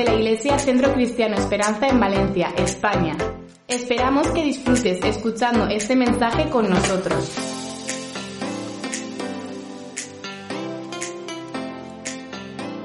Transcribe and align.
de 0.00 0.06
la 0.06 0.14
Iglesia 0.14 0.58
Centro 0.58 0.94
Cristiano 0.94 1.36
Esperanza 1.36 1.86
en 1.86 2.00
Valencia, 2.00 2.54
España. 2.56 3.18
Esperamos 3.68 4.28
que 4.28 4.44
disfrutes 4.44 4.98
escuchando 5.04 5.66
este 5.66 5.94
mensaje 5.94 6.48
con 6.48 6.70
nosotros. 6.70 7.36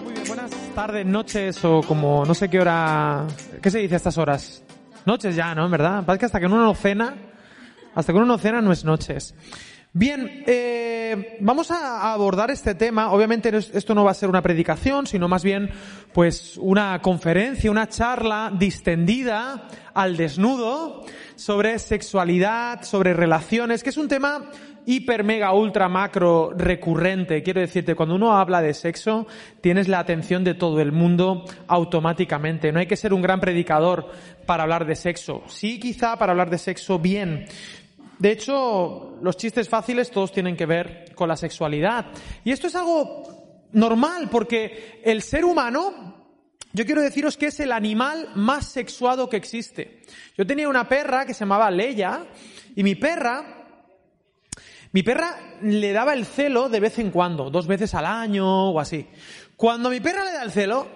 Muy 0.04 0.14
bien, 0.14 0.28
buenas 0.28 0.52
tardes, 0.76 1.05
noches 1.05 1.64
o 1.64 1.80
como 1.84 2.26
no 2.26 2.34
sé 2.34 2.50
qué 2.50 2.60
hora. 2.60 3.26
¿Qué 3.62 3.72
se 3.72 3.80
dice 3.80 3.94
a 3.94 3.98
estas 3.98 4.18
horas? 4.18 4.66
Noches 5.05 5.38
ya, 5.38 5.55
¿no? 5.55 5.70
Verdad. 5.70 6.04
Parece 6.05 6.20
que 6.20 6.26
hasta 6.26 6.41
que 6.41 6.48
uno 6.48 6.58
no 6.66 6.74
cena, 6.74 7.16
hasta 7.94 8.12
que 8.12 8.18
uno 8.18 8.26
no 8.26 8.38
cena 8.38 8.60
no 8.60 8.74
es 8.74 8.84
noches. 8.84 9.34
Bien, 9.98 10.44
eh, 10.45 11.38
vamos 11.40 11.71
a 11.71 12.12
abordar 12.12 12.51
este 12.51 12.76
tema. 12.76 13.13
Obviamente 13.13 13.49
esto 13.55 13.96
no 13.96 14.04
va 14.04 14.12
a 14.12 14.13
ser 14.13 14.27
una 14.27 14.41
predicación, 14.41 15.07
sino 15.07 15.29
más 15.29 15.41
bien, 15.41 15.70
pues, 16.12 16.57
una 16.57 17.02
conferencia, 17.02 17.71
una 17.71 17.87
charla 17.87 18.52
distendida 18.54 19.70
al 19.93 20.18
desnudo 20.18 21.05
sobre 21.37 21.79
sexualidad, 21.79 22.84
sobre 22.84 23.13
relaciones, 23.13 23.84
que 23.84 23.91
es 23.91 23.96
un 23.96 24.10
tema 24.10 24.52
hiper, 24.85 25.24
mega, 25.24 25.54
ultra, 25.54 25.87
macro, 25.87 26.52
recurrente. 26.54 27.41
Quiero 27.41 27.62
decirte, 27.62 27.96
cuando 27.96 28.15
uno 28.15 28.35
habla 28.35 28.62
de 28.62 28.74
sexo, 28.74 29.27
tienes 29.62 29.87
la 29.87 29.99
atención 29.99 30.43
de 30.43 30.55
todo 30.55 30.82
el 30.82 30.91
mundo 30.91 31.46
automáticamente. 31.68 32.74
No 32.74 32.80
hay 32.80 32.87
que 32.87 32.98
ser 32.98 33.13
un 33.13 33.21
gran 33.21 33.40
predicador 33.40 34.12
para 34.46 34.63
hablar 34.63 34.85
de 34.85 34.96
sexo. 34.96 35.43
Sí, 35.48 35.80
quizá 35.80 36.18
para 36.18 36.34
hablar 36.34 36.49
de 36.49 36.57
sexo 36.57 36.99
bien. 36.99 37.46
De 38.20 38.32
hecho, 38.32 39.18
los 39.21 39.38
chistes 39.38 39.68
fáciles 39.68 40.10
todos 40.10 40.32
tienen 40.32 40.55
que 40.55 40.66
ver 40.66 41.13
con 41.16 41.27
la 41.27 41.35
sexualidad. 41.35 42.08
Y 42.44 42.52
esto 42.52 42.68
es 42.68 42.76
algo 42.76 43.68
normal, 43.74 44.30
porque 44.30 45.02
el 45.04 45.21
ser 45.21 45.44
humano, 45.44 46.16
yo 46.71 46.86
quiero 46.86 47.02
deciros 47.02 47.38
que 47.38 47.48
es 47.48 47.60
el 47.60 47.71
animal 47.71 48.30
más 48.36 48.66
sexuado 48.66 49.30
que 49.30 49.38
existe. 49.38 50.04
Yo 50.38 50.46
tenía 50.46 50.70
una 50.70 50.88
perra 50.88 51.26
que 51.26 51.34
se 51.34 51.41
llamaba 51.41 51.70
Leia, 51.71 52.26
y 52.76 52.84
mi 52.84 52.96
perra, 52.96 53.68
mi 54.91 55.04
perra 55.04 55.58
le 55.62 55.91
daba 55.91 56.13
el 56.13 56.26
celo 56.26 56.70
de 56.70 56.80
vez 56.80 56.99
en 56.99 57.12
cuando, 57.12 57.49
dos 57.49 57.68
veces 57.68 57.93
al 57.96 58.05
año 58.05 58.71
o 58.71 58.80
así. 58.80 59.08
Cuando 59.58 59.90
mi 59.90 59.99
perra 59.99 60.26
le 60.26 60.32
da 60.34 60.43
el 60.43 60.52
celo, 60.52 60.88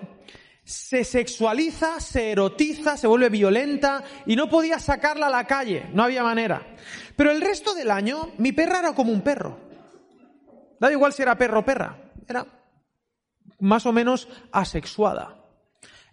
se 0.70 1.04
sexualiza, 1.04 2.00
se 2.00 2.30
erotiza, 2.30 2.96
se 2.96 3.08
vuelve 3.08 3.30
violenta 3.30 4.04
y 4.28 4.36
no 4.36 4.48
podía 4.48 4.78
sacarla 4.78 5.26
a 5.26 5.32
la 5.32 5.48
calle, 5.48 5.90
no 5.94 6.04
había 6.04 6.22
manera. 6.22 6.76
Pero 7.16 7.32
el 7.32 7.42
resto 7.42 7.74
del 7.74 7.90
año, 7.90 8.30
mi 8.38 8.52
perra 8.52 8.78
era 8.78 8.94
como 8.94 9.12
un 9.12 9.22
perro. 9.22 9.58
Da 10.80 10.92
igual 10.92 11.12
si 11.12 11.24
era 11.24 11.36
perro 11.40 11.62
o 11.62 11.66
perra, 11.66 12.12
era 12.28 12.46
más 13.62 13.88
o 13.88 13.92
menos 13.92 14.28
asexuada. 14.52 15.44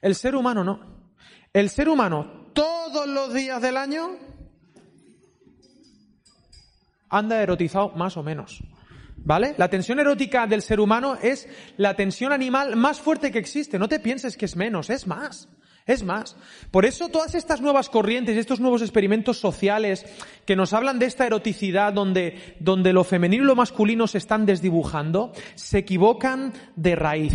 El 0.01 0.15
ser 0.15 0.35
humano 0.35 0.65
no. 0.65 1.11
El 1.53 1.69
ser 1.69 1.91
humano 1.91 2.47
todos 2.55 3.07
los 3.07 3.35
días 3.35 3.61
del 3.61 3.77
año 3.77 4.17
anda 7.11 7.43
erotizado 7.43 7.91
más 7.91 8.17
o 8.17 8.23
menos. 8.23 8.63
¿Vale? 9.27 9.57
La 9.59 9.69
tensión 9.69 9.99
erótica 9.99 10.47
del 10.47 10.63
ser 10.63 10.79
humano 10.79 11.19
es 11.21 11.49
la 11.79 11.97
tensión 11.97 12.33
animal 12.33 12.77
más 12.77 13.01
fuerte 13.01 13.33
que 13.33 13.41
existe. 13.41 13.77
No 13.77 13.89
te 13.89 13.99
pienses 13.99 14.37
que 14.37 14.45
es 14.45 14.55
menos, 14.55 14.89
es 14.89 15.09
más. 15.09 15.49
Es 15.85 16.05
más. 16.05 16.37
Por 16.71 16.85
eso 16.85 17.09
todas 17.09 17.35
estas 17.35 17.61
nuevas 17.61 17.91
corrientes, 17.91 18.37
estos 18.37 18.61
nuevos 18.61 18.83
experimentos 18.83 19.39
sociales 19.39 20.07
que 20.45 20.55
nos 20.55 20.73
hablan 20.73 21.01
de 21.01 21.07
esta 21.07 21.27
eroticidad 21.27 21.93
donde, 21.93 22.57
donde 22.61 22.93
lo 22.93 23.03
femenino 23.03 23.43
y 23.43 23.47
lo 23.49 23.57
masculino 23.57 24.07
se 24.07 24.19
están 24.19 24.47
desdibujando, 24.47 25.33
se 25.57 25.79
equivocan 25.79 26.53
de 26.77 26.95
raíz. 26.95 27.35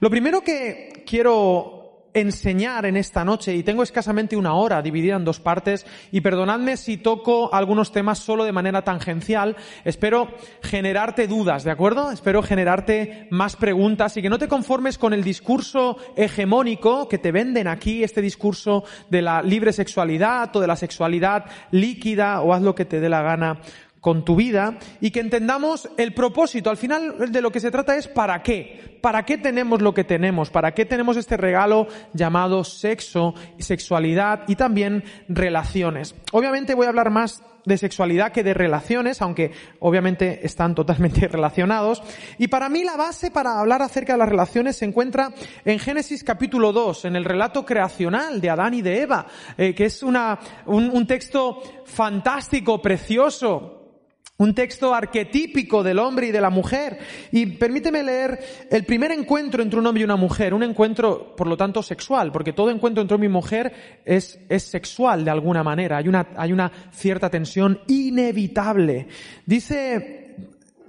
Lo 0.00 0.10
primero 0.10 0.42
que 0.42 1.04
quiero 1.06 1.81
enseñar 2.14 2.86
en 2.86 2.96
esta 2.96 3.24
noche 3.24 3.54
y 3.54 3.62
tengo 3.62 3.82
escasamente 3.82 4.36
una 4.36 4.54
hora 4.54 4.82
dividida 4.82 5.16
en 5.16 5.24
dos 5.24 5.40
partes 5.40 5.86
y 6.10 6.20
perdonadme 6.20 6.76
si 6.76 6.96
toco 6.96 7.52
algunos 7.52 7.92
temas 7.92 8.18
solo 8.18 8.44
de 8.44 8.52
manera 8.52 8.82
tangencial. 8.82 9.56
Espero 9.84 10.28
generarte 10.62 11.26
dudas, 11.26 11.64
¿de 11.64 11.70
acuerdo? 11.70 12.10
Espero 12.10 12.42
generarte 12.42 13.28
más 13.30 13.56
preguntas 13.56 14.16
y 14.16 14.22
que 14.22 14.30
no 14.30 14.38
te 14.38 14.48
conformes 14.48 14.98
con 14.98 15.12
el 15.12 15.24
discurso 15.24 15.96
hegemónico 16.16 17.08
que 17.08 17.18
te 17.18 17.32
venden 17.32 17.68
aquí, 17.68 18.02
este 18.02 18.22
discurso 18.22 18.84
de 19.10 19.22
la 19.22 19.42
libre 19.42 19.72
sexualidad 19.72 20.54
o 20.54 20.60
de 20.60 20.66
la 20.66 20.76
sexualidad 20.76 21.46
líquida 21.70 22.42
o 22.42 22.52
haz 22.52 22.62
lo 22.62 22.74
que 22.74 22.84
te 22.84 23.00
dé 23.00 23.08
la 23.08 23.22
gana 23.22 23.60
con 24.00 24.24
tu 24.24 24.34
vida 24.34 24.78
y 25.00 25.12
que 25.12 25.20
entendamos 25.20 25.88
el 25.96 26.12
propósito. 26.12 26.70
Al 26.70 26.76
final 26.76 27.30
de 27.30 27.40
lo 27.40 27.52
que 27.52 27.60
se 27.60 27.70
trata 27.70 27.96
es 27.96 28.08
para 28.08 28.42
qué. 28.42 28.91
¿Para 29.02 29.24
qué 29.24 29.36
tenemos 29.36 29.82
lo 29.82 29.92
que 29.92 30.04
tenemos? 30.04 30.50
¿Para 30.50 30.72
qué 30.72 30.86
tenemos 30.86 31.16
este 31.16 31.36
regalo 31.36 31.88
llamado 32.14 32.62
sexo, 32.62 33.34
sexualidad 33.58 34.44
y 34.46 34.54
también 34.54 35.02
relaciones? 35.28 36.14
Obviamente 36.30 36.74
voy 36.74 36.86
a 36.86 36.90
hablar 36.90 37.10
más 37.10 37.42
de 37.64 37.78
sexualidad 37.78 38.30
que 38.30 38.44
de 38.44 38.54
relaciones, 38.54 39.20
aunque 39.20 39.50
obviamente 39.80 40.46
están 40.46 40.76
totalmente 40.76 41.26
relacionados. 41.32 42.00
Y 42.38 42.46
para 42.46 42.68
mí 42.68 42.84
la 42.84 42.96
base 42.96 43.32
para 43.32 43.58
hablar 43.58 43.82
acerca 43.82 44.12
de 44.12 44.20
las 44.20 44.28
relaciones 44.28 44.76
se 44.76 44.84
encuentra 44.84 45.34
en 45.64 45.80
Génesis 45.80 46.22
capítulo 46.22 46.72
2, 46.72 47.06
en 47.06 47.16
el 47.16 47.24
relato 47.24 47.64
creacional 47.64 48.40
de 48.40 48.50
Adán 48.50 48.74
y 48.74 48.82
de 48.82 49.02
Eva, 49.02 49.26
eh, 49.58 49.74
que 49.74 49.86
es 49.86 50.04
una, 50.04 50.38
un, 50.66 50.90
un 50.90 51.06
texto 51.08 51.60
fantástico, 51.84 52.80
precioso, 52.80 53.82
un 54.38 54.54
texto 54.54 54.94
arquetípico 54.94 55.82
del 55.82 55.98
hombre 55.98 56.28
y 56.28 56.32
de 56.32 56.40
la 56.40 56.50
mujer. 56.50 56.98
Y 57.30 57.46
permíteme 57.46 58.02
leer 58.02 58.38
el 58.70 58.84
primer 58.84 59.12
encuentro 59.12 59.62
entre 59.62 59.78
un 59.78 59.86
hombre 59.86 60.00
y 60.00 60.04
una 60.04 60.16
mujer, 60.16 60.54
un 60.54 60.62
encuentro, 60.62 61.36
por 61.36 61.46
lo 61.46 61.56
tanto, 61.56 61.82
sexual, 61.82 62.32
porque 62.32 62.52
todo 62.52 62.70
encuentro 62.70 63.02
entre 63.02 63.14
hombre 63.14 63.28
y 63.28 63.32
mujer 63.32 63.72
es, 64.04 64.38
es 64.48 64.64
sexual 64.64 65.24
de 65.24 65.30
alguna 65.30 65.62
manera. 65.62 65.98
Hay 65.98 66.08
una, 66.08 66.28
hay 66.36 66.52
una 66.52 66.72
cierta 66.92 67.30
tensión 67.30 67.80
inevitable. 67.86 69.06
Dice 69.46 70.36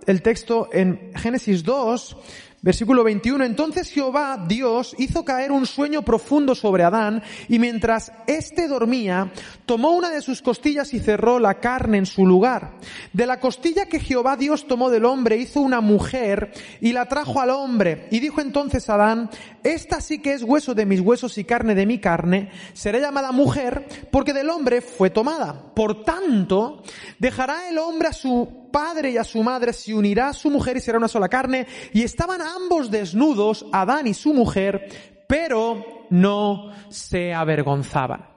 el 0.05 0.21
texto 0.21 0.69
en 0.71 1.11
Génesis 1.15 1.63
2, 1.63 2.17
Versículo 2.63 3.03
21. 3.03 3.43
Entonces 3.43 3.89
Jehová, 3.89 4.45
Dios, 4.47 4.95
hizo 4.97 5.25
caer 5.25 5.51
un 5.51 5.65
sueño 5.65 6.01
profundo 6.03 6.55
sobre 6.55 6.85
Adán 6.85 7.21
y 7.49 7.59
mientras 7.59 8.13
éste 8.25 8.69
dormía, 8.69 9.33
tomó 9.65 9.91
una 9.91 10.09
de 10.09 10.21
sus 10.21 10.41
costillas 10.41 10.93
y 10.93 11.01
cerró 11.01 11.39
la 11.39 11.55
carne 11.59 11.97
en 11.97 12.05
su 12.05 12.25
lugar. 12.25 12.71
De 13.11 13.25
la 13.25 13.41
costilla 13.41 13.87
que 13.87 13.99
Jehová 13.99 14.37
Dios 14.37 14.65
tomó 14.65 14.89
del 14.89 15.03
hombre 15.03 15.35
hizo 15.35 15.59
una 15.59 15.81
mujer 15.81 16.53
y 16.79 16.93
la 16.93 17.05
trajo 17.09 17.41
al 17.41 17.49
hombre. 17.49 18.07
Y 18.11 18.21
dijo 18.21 18.39
entonces 18.39 18.89
Adán, 18.89 19.29
esta 19.65 19.99
sí 19.99 20.19
que 20.19 20.31
es 20.31 20.41
hueso 20.41 20.73
de 20.73 20.85
mis 20.85 21.01
huesos 21.01 21.37
y 21.37 21.43
carne 21.43 21.75
de 21.75 21.85
mi 21.85 21.99
carne, 21.99 22.49
será 22.71 22.97
llamada 22.97 23.33
mujer 23.33 23.85
porque 24.09 24.31
del 24.31 24.49
hombre 24.49 24.79
fue 24.79 25.09
tomada. 25.09 25.73
Por 25.75 26.05
tanto, 26.05 26.81
dejará 27.19 27.67
el 27.67 27.77
hombre 27.77 28.07
a 28.07 28.13
su 28.13 28.62
padre 28.73 29.11
y 29.11 29.17
a 29.17 29.23
su 29.23 29.41
madre, 29.41 29.71
se 29.71 29.93
unirá 29.93 30.27
a 30.29 30.33
su 30.33 30.49
mujer 30.49 30.75
y 30.75 30.81
será 30.81 30.97
una 30.97 31.07
sola 31.07 31.29
carne. 31.29 31.65
Y 31.93 32.03
estaban 32.03 32.41
ambos 32.41 32.91
desnudos, 32.91 33.65
Adán 33.71 34.07
y 34.07 34.13
su 34.13 34.33
mujer, 34.33 35.25
pero 35.29 36.07
no 36.09 36.73
se 36.89 37.33
avergonzaban. 37.33 38.33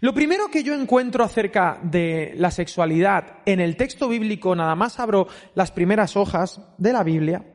Lo 0.00 0.12
primero 0.12 0.48
que 0.48 0.62
yo 0.62 0.74
encuentro 0.74 1.24
acerca 1.24 1.80
de 1.82 2.34
la 2.36 2.50
sexualidad 2.50 3.38
en 3.46 3.60
el 3.60 3.76
texto 3.76 4.08
bíblico, 4.08 4.54
nada 4.54 4.74
más 4.74 4.98
abro 5.00 5.28
las 5.54 5.70
primeras 5.70 6.16
hojas 6.16 6.60
de 6.76 6.92
la 6.92 7.02
Biblia, 7.02 7.54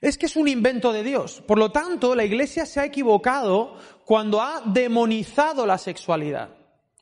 es 0.00 0.18
que 0.18 0.26
es 0.26 0.36
un 0.36 0.48
invento 0.48 0.92
de 0.92 1.02
Dios. 1.02 1.42
Por 1.46 1.58
lo 1.58 1.72
tanto, 1.72 2.14
la 2.14 2.24
Iglesia 2.24 2.66
se 2.66 2.80
ha 2.80 2.84
equivocado 2.84 3.76
cuando 4.04 4.40
ha 4.40 4.62
demonizado 4.66 5.66
la 5.66 5.78
sexualidad. 5.78 6.57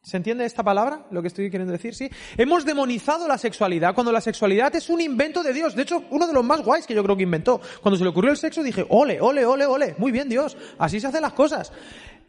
¿Se 0.07 0.17
entiende 0.17 0.45
esta 0.45 0.63
palabra? 0.63 1.05
Lo 1.11 1.21
que 1.21 1.27
estoy 1.27 1.51
queriendo 1.51 1.73
decir, 1.73 1.93
sí. 1.93 2.09
Hemos 2.37 2.65
demonizado 2.65 3.27
la 3.27 3.37
sexualidad 3.37 3.93
cuando 3.93 4.13
la 4.13 4.21
sexualidad 4.21 4.73
es 4.77 4.89
un 4.89 5.01
invento 5.01 5.43
de 5.43 5.53
Dios. 5.53 5.75
De 5.75 5.83
hecho, 5.83 6.05
uno 6.11 6.29
de 6.29 6.33
los 6.33 6.45
más 6.45 6.63
guays 6.63 6.87
que 6.87 6.95
yo 6.95 7.03
creo 7.03 7.17
que 7.17 7.25
inventó. 7.25 7.61
Cuando 7.83 7.99
se 7.99 8.05
le 8.05 8.11
ocurrió 8.11 8.31
el 8.31 8.37
sexo 8.37 8.63
dije, 8.63 8.87
ole, 8.89 9.21
ole, 9.21 9.45
ole, 9.45 9.67
ole. 9.67 9.97
Muy 9.99 10.13
bien, 10.13 10.29
Dios. 10.29 10.57
Así 10.79 11.01
se 11.01 11.09
hacen 11.09 11.23
las 11.23 11.33
cosas. 11.33 11.73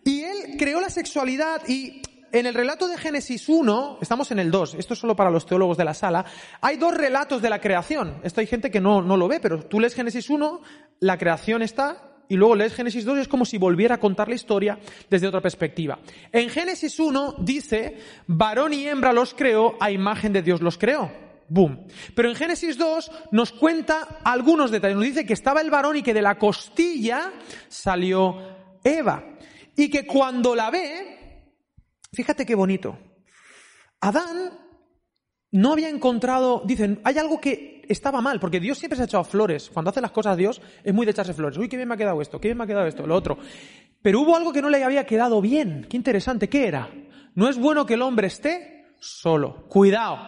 Y 0.03 0.23
él 0.23 0.55
creó 0.57 0.81
la 0.81 0.89
sexualidad 0.89 1.61
y 1.67 2.01
en 2.31 2.47
el 2.47 2.55
relato 2.55 2.87
de 2.87 2.97
Génesis 2.97 3.47
1, 3.47 3.99
estamos 4.01 4.31
en 4.31 4.39
el 4.39 4.49
2, 4.49 4.73
esto 4.73 4.95
es 4.95 4.99
solo 4.99 5.15
para 5.15 5.29
los 5.29 5.45
teólogos 5.45 5.77
de 5.77 5.85
la 5.85 5.93
sala, 5.93 6.25
hay 6.61 6.77
dos 6.77 6.95
relatos 6.95 7.43
de 7.43 7.51
la 7.51 7.61
creación. 7.61 8.19
Esto 8.23 8.41
hay 8.41 8.47
gente 8.47 8.71
que 8.71 8.81
no, 8.81 9.03
no 9.03 9.17
lo 9.17 9.27
ve, 9.27 9.39
pero 9.39 9.63
tú 9.63 9.79
lees 9.79 9.93
Génesis 9.93 10.31
1, 10.31 10.61
la 10.99 11.17
creación 11.19 11.61
está, 11.61 12.16
y 12.29 12.35
luego 12.35 12.55
lees 12.55 12.73
Génesis 12.73 13.05
2 13.05 13.17
y 13.17 13.21
es 13.21 13.27
como 13.27 13.45
si 13.45 13.57
volviera 13.57 13.95
a 13.95 13.99
contar 13.99 14.27
la 14.27 14.35
historia 14.35 14.79
desde 15.09 15.27
otra 15.27 15.41
perspectiva. 15.41 15.99
En 16.31 16.49
Génesis 16.49 16.99
1 16.99 17.35
dice, 17.39 17.97
varón 18.27 18.73
y 18.73 18.87
hembra 18.87 19.13
los 19.13 19.33
creó, 19.33 19.77
a 19.79 19.91
imagen 19.91 20.33
de 20.33 20.41
Dios 20.41 20.61
los 20.61 20.77
creó. 20.77 21.11
Boom. 21.49 21.87
Pero 22.13 22.29
en 22.29 22.35
Génesis 22.35 22.77
2 22.77 23.11
nos 23.31 23.53
cuenta 23.53 24.19
algunos 24.23 24.71
detalles. 24.71 24.97
Nos 24.97 25.05
dice 25.05 25.25
que 25.25 25.33
estaba 25.33 25.61
el 25.61 25.71
varón 25.71 25.95
y 25.95 26.03
que 26.03 26.13
de 26.13 26.21
la 26.21 26.37
costilla 26.37 27.31
salió 27.69 28.35
Eva. 28.83 29.23
Y 29.75 29.89
que 29.89 30.05
cuando 30.05 30.55
la 30.55 30.69
ve, 30.69 31.53
fíjate 32.11 32.45
qué 32.45 32.55
bonito. 32.55 32.97
Adán 34.01 34.66
no 35.57 35.71
había 35.71 35.89
encontrado, 35.89 36.61
dicen, 36.65 36.99
hay 37.03 37.17
algo 37.17 37.41
que 37.41 37.81
estaba 37.89 38.21
mal, 38.21 38.39
porque 38.39 38.59
Dios 38.59 38.77
siempre 38.77 38.95
se 38.95 39.01
ha 39.01 39.05
echado 39.05 39.23
flores. 39.23 39.71
Cuando 39.73 39.89
hace 39.89 40.01
las 40.01 40.11
cosas 40.11 40.37
Dios 40.37 40.61
es 40.83 40.93
muy 40.93 41.03
de 41.03 41.13
echarse 41.13 41.33
flores. 41.33 41.57
Uy, 41.57 41.67
qué 41.67 41.77
bien 41.77 41.89
me 41.89 41.95
ha 41.95 41.97
quedado 41.97 42.21
esto, 42.21 42.39
qué 42.39 42.49
bien 42.49 42.59
me 42.59 42.65
ha 42.65 42.67
quedado 42.67 42.85
esto, 42.85 43.07
lo 43.07 43.15
otro. 43.15 43.39
Pero 44.03 44.21
hubo 44.21 44.35
algo 44.35 44.53
que 44.53 44.61
no 44.61 44.69
le 44.69 44.83
había 44.83 45.07
quedado 45.07 45.41
bien. 45.41 45.87
Qué 45.89 45.97
interesante, 45.97 46.47
¿qué 46.47 46.67
era? 46.67 46.91
No 47.33 47.49
es 47.49 47.57
bueno 47.57 47.87
que 47.87 47.95
el 47.95 48.03
hombre 48.03 48.27
esté 48.27 48.85
solo. 48.99 49.65
Cuidado. 49.67 50.19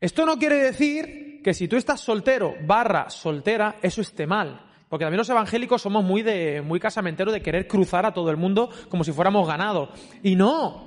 Esto 0.00 0.24
no 0.24 0.38
quiere 0.38 0.56
decir 0.56 1.42
que 1.44 1.52
si 1.52 1.68
tú 1.68 1.76
estás 1.76 2.00
soltero 2.00 2.54
barra 2.66 3.10
soltera, 3.10 3.76
eso 3.82 4.00
esté 4.00 4.26
mal. 4.26 4.62
Porque 4.88 5.04
también 5.04 5.18
los 5.18 5.28
evangélicos 5.28 5.82
somos 5.82 6.02
muy 6.02 6.22
de, 6.22 6.62
muy 6.62 6.80
casamentero 6.80 7.32
de 7.32 7.42
querer 7.42 7.68
cruzar 7.68 8.06
a 8.06 8.14
todo 8.14 8.30
el 8.30 8.38
mundo 8.38 8.70
como 8.88 9.04
si 9.04 9.12
fuéramos 9.12 9.46
ganado. 9.46 9.90
Y 10.22 10.36
no. 10.36 10.86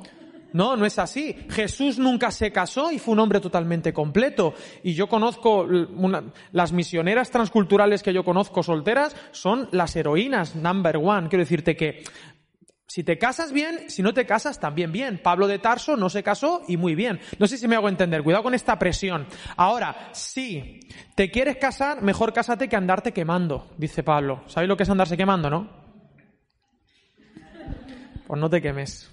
No, 0.53 0.75
no 0.75 0.85
es 0.85 0.99
así. 0.99 1.35
Jesús 1.49 1.97
nunca 1.97 2.31
se 2.31 2.51
casó 2.51 2.91
y 2.91 2.99
fue 2.99 3.13
un 3.13 3.19
hombre 3.19 3.39
totalmente 3.39 3.93
completo. 3.93 4.53
Y 4.83 4.93
yo 4.93 5.07
conozco, 5.07 5.67
las 6.51 6.71
misioneras 6.71 7.31
transculturales 7.31 8.03
que 8.03 8.13
yo 8.13 8.23
conozco 8.23 8.63
solteras 8.63 9.15
son 9.31 9.69
las 9.71 9.95
heroínas 9.95 10.55
number 10.55 10.97
one. 10.97 11.29
Quiero 11.29 11.43
decirte 11.43 11.75
que 11.75 12.03
si 12.91 13.05
te 13.05 13.17
casas 13.17 13.53
bien, 13.53 13.89
si 13.89 14.03
no 14.03 14.13
te 14.13 14.25
casas 14.25 14.59
también 14.59 14.91
bien. 14.91 15.21
Pablo 15.23 15.47
de 15.47 15.59
Tarso 15.59 15.95
no 15.95 16.09
se 16.09 16.23
casó 16.23 16.61
y 16.67 16.75
muy 16.75 16.93
bien. 16.93 17.21
No 17.39 17.47
sé 17.47 17.57
si 17.57 17.65
me 17.65 17.77
hago 17.77 17.87
entender. 17.87 18.21
Cuidado 18.21 18.43
con 18.43 18.53
esta 18.53 18.77
presión. 18.77 19.27
Ahora, 19.55 20.09
si 20.11 20.81
te 21.15 21.31
quieres 21.31 21.55
casar, 21.55 22.01
mejor 22.01 22.33
cásate 22.33 22.67
que 22.67 22.75
andarte 22.75 23.13
quemando, 23.13 23.71
dice 23.77 24.03
Pablo. 24.03 24.43
¿Sabéis 24.47 24.67
lo 24.67 24.75
que 24.75 24.83
es 24.83 24.89
andarse 24.89 25.15
quemando, 25.15 25.49
no? 25.49 25.69
Pues 28.27 28.41
no 28.41 28.49
te 28.49 28.61
quemes. 28.61 29.09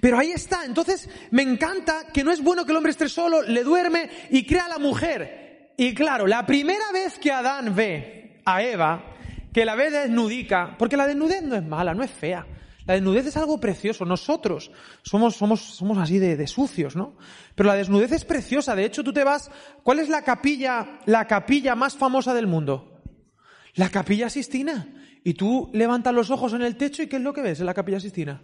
Pero 0.00 0.18
ahí 0.18 0.30
está. 0.30 0.64
Entonces, 0.64 1.08
me 1.30 1.42
encanta 1.42 2.06
que 2.12 2.24
no 2.24 2.32
es 2.32 2.42
bueno 2.42 2.64
que 2.64 2.72
el 2.72 2.76
hombre 2.76 2.92
esté 2.92 3.08
solo, 3.08 3.42
le 3.42 3.62
duerme 3.64 4.10
y 4.30 4.44
crea 4.44 4.66
a 4.66 4.68
la 4.68 4.78
mujer. 4.78 5.72
Y 5.76 5.94
claro, 5.94 6.26
la 6.26 6.46
primera 6.46 6.92
vez 6.92 7.18
que 7.18 7.32
Adán 7.32 7.74
ve 7.74 8.40
a 8.44 8.62
Eva, 8.62 9.16
que 9.52 9.64
la 9.64 9.74
ve 9.74 9.90
desnudica, 9.90 10.76
porque 10.78 10.96
la 10.96 11.06
desnudez 11.06 11.42
no 11.42 11.56
es 11.56 11.64
mala, 11.64 11.94
no 11.94 12.02
es 12.02 12.10
fea. 12.10 12.46
La 12.86 12.94
desnudez 12.94 13.26
es 13.26 13.36
algo 13.36 13.58
precioso. 13.58 14.04
Nosotros 14.04 14.70
somos, 15.02 15.36
somos, 15.36 15.60
somos 15.60 15.98
así 15.98 16.18
de, 16.18 16.36
de, 16.36 16.46
sucios, 16.46 16.94
¿no? 16.94 17.16
Pero 17.54 17.66
la 17.66 17.74
desnudez 17.74 18.12
es 18.12 18.24
preciosa. 18.24 18.76
De 18.76 18.84
hecho, 18.84 19.02
tú 19.02 19.12
te 19.12 19.24
vas, 19.24 19.50
¿cuál 19.82 19.98
es 19.98 20.08
la 20.08 20.22
capilla, 20.22 21.00
la 21.04 21.26
capilla 21.26 21.74
más 21.74 21.96
famosa 21.96 22.32
del 22.32 22.46
mundo? 22.46 23.02
La 23.74 23.90
capilla 23.90 24.30
Sistina. 24.30 24.88
Y 25.24 25.34
tú 25.34 25.68
levantas 25.74 26.14
los 26.14 26.30
ojos 26.30 26.52
en 26.52 26.62
el 26.62 26.76
techo 26.76 27.02
y 27.02 27.08
¿qué 27.08 27.16
es 27.16 27.22
lo 27.22 27.32
que 27.32 27.42
ves 27.42 27.58
en 27.58 27.66
la 27.66 27.74
capilla 27.74 27.98
Sistina? 27.98 28.40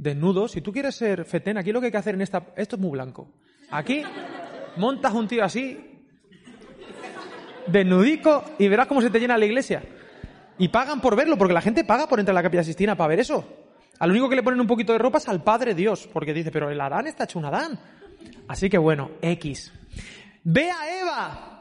Desnudos. 0.00 0.52
Si 0.52 0.62
tú 0.62 0.72
quieres 0.72 0.94
ser 0.94 1.26
fetén, 1.26 1.58
aquí 1.58 1.72
lo 1.72 1.80
que 1.80 1.86
hay 1.86 1.92
que 1.92 1.98
hacer 1.98 2.14
en 2.14 2.22
esta, 2.22 2.54
esto 2.56 2.76
es 2.76 2.80
muy 2.80 2.92
blanco. 2.92 3.28
Aquí 3.70 4.02
montas 4.76 5.12
un 5.12 5.28
tío 5.28 5.44
así, 5.44 5.78
desnudico, 7.66 8.42
y 8.58 8.66
verás 8.68 8.86
cómo 8.86 9.02
se 9.02 9.10
te 9.10 9.20
llena 9.20 9.36
la 9.36 9.44
iglesia. 9.44 9.82
Y 10.56 10.68
pagan 10.68 11.02
por 11.02 11.16
verlo, 11.16 11.36
porque 11.36 11.52
la 11.52 11.60
gente 11.60 11.84
paga 11.84 12.06
por 12.06 12.18
entrar 12.18 12.32
a 12.32 12.40
la 12.40 12.42
capilla 12.42 12.64
Sistina 12.64 12.96
para 12.96 13.08
ver 13.08 13.20
eso. 13.20 13.44
Al 13.98 14.10
único 14.10 14.30
que 14.30 14.36
le 14.36 14.42
ponen 14.42 14.60
un 14.60 14.66
poquito 14.66 14.94
de 14.94 14.98
ropa 14.98 15.18
es 15.18 15.28
al 15.28 15.42
Padre 15.42 15.74
Dios, 15.74 16.08
porque 16.10 16.32
dice, 16.32 16.50
pero 16.50 16.70
el 16.70 16.80
Adán 16.80 17.06
está 17.06 17.24
hecho 17.24 17.38
un 17.38 17.44
Adán. 17.44 17.78
Así 18.48 18.70
que 18.70 18.78
bueno, 18.78 19.10
X. 19.20 19.70
Ve 20.44 20.70
a 20.70 20.98
Eva. 20.98 21.59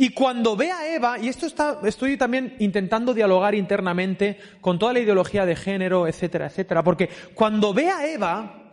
Y 0.00 0.10
cuando 0.10 0.54
ve 0.54 0.70
a 0.70 0.94
Eva, 0.94 1.18
y 1.18 1.26
esto 1.26 1.46
está, 1.46 1.80
estoy 1.82 2.16
también 2.16 2.54
intentando 2.60 3.12
dialogar 3.12 3.56
internamente 3.56 4.38
con 4.60 4.78
toda 4.78 4.92
la 4.92 5.00
ideología 5.00 5.44
de 5.44 5.56
género, 5.56 6.06
etcétera, 6.06 6.46
etcétera, 6.46 6.84
porque 6.84 7.10
cuando 7.34 7.74
ve 7.74 7.90
a 7.90 8.06
Eva, 8.06 8.70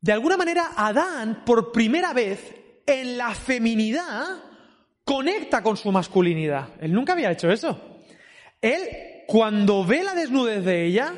de 0.00 0.12
alguna 0.12 0.38
manera 0.38 0.70
Adán, 0.74 1.42
por 1.44 1.70
primera 1.70 2.14
vez, 2.14 2.54
en 2.86 3.18
la 3.18 3.34
feminidad, 3.34 4.24
conecta 5.04 5.62
con 5.62 5.76
su 5.76 5.92
masculinidad. 5.92 6.70
Él 6.80 6.94
nunca 6.94 7.12
había 7.12 7.30
hecho 7.30 7.50
eso. 7.50 7.98
Él, 8.62 8.80
cuando 9.26 9.84
ve 9.84 10.02
la 10.02 10.14
desnudez 10.14 10.64
de 10.64 10.86
ella, 10.86 11.12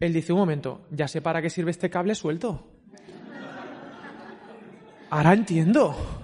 él 0.00 0.14
dice, 0.14 0.32
un 0.32 0.38
momento, 0.38 0.86
ya 0.90 1.06
sé 1.06 1.20
para 1.20 1.42
qué 1.42 1.50
sirve 1.50 1.70
este 1.70 1.90
cable 1.90 2.14
suelto. 2.14 2.66
Ahora 5.10 5.34
entiendo. 5.34 6.23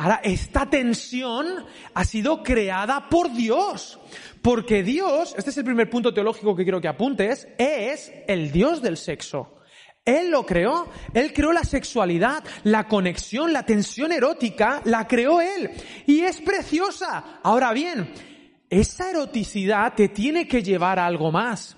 Ahora, 0.00 0.20
esta 0.22 0.70
tensión 0.70 1.66
ha 1.92 2.04
sido 2.04 2.44
creada 2.44 3.08
por 3.08 3.32
Dios. 3.32 3.98
Porque 4.42 4.84
Dios, 4.84 5.34
este 5.36 5.50
es 5.50 5.58
el 5.58 5.64
primer 5.64 5.90
punto 5.90 6.14
teológico 6.14 6.54
que 6.54 6.62
quiero 6.62 6.80
que 6.80 6.86
apuntes, 6.86 7.48
es 7.58 8.12
el 8.28 8.52
Dios 8.52 8.80
del 8.80 8.96
sexo. 8.96 9.56
Él 10.04 10.30
lo 10.30 10.46
creó, 10.46 10.86
Él 11.12 11.32
creó 11.32 11.52
la 11.52 11.64
sexualidad, 11.64 12.44
la 12.62 12.86
conexión, 12.86 13.52
la 13.52 13.66
tensión 13.66 14.12
erótica, 14.12 14.82
la 14.84 15.08
creó 15.08 15.40
Él. 15.40 15.68
Y 16.06 16.20
es 16.20 16.40
preciosa. 16.42 17.40
Ahora 17.42 17.72
bien, 17.72 18.08
esa 18.70 19.10
eroticidad 19.10 19.94
te 19.94 20.08
tiene 20.10 20.46
que 20.46 20.62
llevar 20.62 21.00
a 21.00 21.06
algo 21.06 21.32
más. 21.32 21.76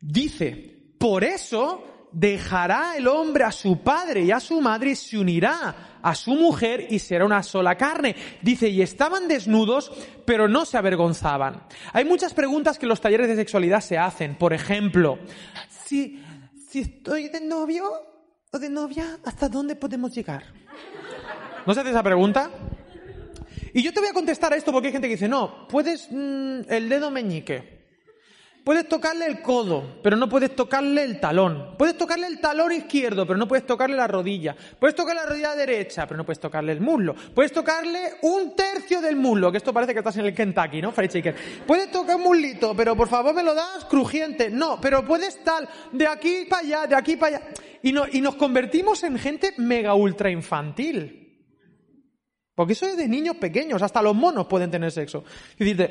Dice, 0.00 0.94
por 0.98 1.24
eso 1.24 1.89
dejará 2.12 2.96
el 2.96 3.06
hombre 3.08 3.44
a 3.44 3.52
su 3.52 3.78
padre 3.82 4.22
y 4.22 4.30
a 4.30 4.40
su 4.40 4.60
madre 4.60 4.94
se 4.96 5.18
unirá 5.18 5.98
a 6.02 6.14
su 6.14 6.34
mujer 6.34 6.86
y 6.90 6.98
será 6.98 7.24
una 7.24 7.42
sola 7.42 7.76
carne. 7.76 8.16
Dice, 8.42 8.68
y 8.68 8.82
estaban 8.82 9.28
desnudos, 9.28 9.92
pero 10.24 10.48
no 10.48 10.64
se 10.64 10.78
avergonzaban. 10.78 11.62
Hay 11.92 12.04
muchas 12.04 12.34
preguntas 12.34 12.78
que 12.78 12.86
los 12.86 13.00
talleres 13.00 13.28
de 13.28 13.36
sexualidad 13.36 13.80
se 13.80 13.98
hacen. 13.98 14.36
Por 14.36 14.52
ejemplo, 14.52 15.18
si, 15.68 16.22
si 16.68 16.80
estoy 16.80 17.28
de 17.28 17.40
novio 17.40 17.90
o 18.50 18.58
de 18.58 18.70
novia, 18.70 19.18
¿hasta 19.24 19.48
dónde 19.48 19.76
podemos 19.76 20.14
llegar? 20.14 20.44
¿No 21.66 21.74
se 21.74 21.80
hace 21.80 21.90
esa 21.90 22.02
pregunta? 22.02 22.50
Y 23.72 23.82
yo 23.82 23.92
te 23.92 24.00
voy 24.00 24.08
a 24.08 24.14
contestar 24.14 24.52
a 24.52 24.56
esto 24.56 24.72
porque 24.72 24.88
hay 24.88 24.92
gente 24.92 25.06
que 25.06 25.14
dice, 25.14 25.28
no, 25.28 25.68
puedes 25.68 26.08
mm, 26.10 26.62
el 26.68 26.88
dedo 26.88 27.10
meñique. 27.10 27.79
Puedes 28.64 28.88
tocarle 28.88 29.26
el 29.26 29.40
codo, 29.40 30.00
pero 30.02 30.16
no 30.16 30.28
puedes 30.28 30.54
tocarle 30.54 31.02
el 31.02 31.18
talón. 31.18 31.74
Puedes 31.78 31.96
tocarle 31.96 32.26
el 32.26 32.40
talón 32.40 32.72
izquierdo, 32.72 33.26
pero 33.26 33.38
no 33.38 33.48
puedes 33.48 33.64
tocarle 33.64 33.96
la 33.96 34.06
rodilla. 34.06 34.54
Puedes 34.78 34.94
tocarle 34.94 35.22
la 35.22 35.28
rodilla 35.28 35.54
derecha, 35.54 36.06
pero 36.06 36.18
no 36.18 36.24
puedes 36.24 36.40
tocarle 36.40 36.72
el 36.72 36.80
muslo. 36.80 37.14
Puedes 37.34 37.52
tocarle 37.52 38.16
un 38.22 38.54
tercio 38.54 39.00
del 39.00 39.16
muslo, 39.16 39.50
que 39.50 39.58
esto 39.58 39.72
parece 39.72 39.94
que 39.94 40.00
estás 40.00 40.16
en 40.18 40.26
el 40.26 40.34
Kentucky, 40.34 40.82
¿no? 40.82 40.92
Fried 40.92 41.10
chicken. 41.10 41.34
Puedes 41.66 41.90
tocar 41.90 42.16
un 42.16 42.22
muslito, 42.22 42.74
pero 42.76 42.94
por 42.94 43.08
favor 43.08 43.34
me 43.34 43.42
lo 43.42 43.54
das 43.54 43.86
crujiente. 43.86 44.50
No, 44.50 44.78
pero 44.78 45.06
puedes 45.06 45.42
tal, 45.42 45.66
de 45.92 46.06
aquí 46.06 46.46
para 46.48 46.62
allá, 46.62 46.86
de 46.86 46.94
aquí 46.96 47.16
para 47.16 47.38
allá. 47.38 47.48
Y, 47.82 47.92
no, 47.92 48.04
y 48.12 48.20
nos 48.20 48.34
convertimos 48.34 49.02
en 49.04 49.18
gente 49.18 49.54
mega 49.56 49.94
ultra 49.94 50.30
infantil. 50.30 51.16
Porque 52.54 52.74
eso 52.74 52.84
es 52.84 52.98
de 52.98 53.08
niños 53.08 53.36
pequeños, 53.36 53.80
hasta 53.80 54.02
los 54.02 54.14
monos 54.14 54.46
pueden 54.46 54.70
tener 54.70 54.92
sexo. 54.92 55.24
Y 55.58 55.64
dices, 55.64 55.90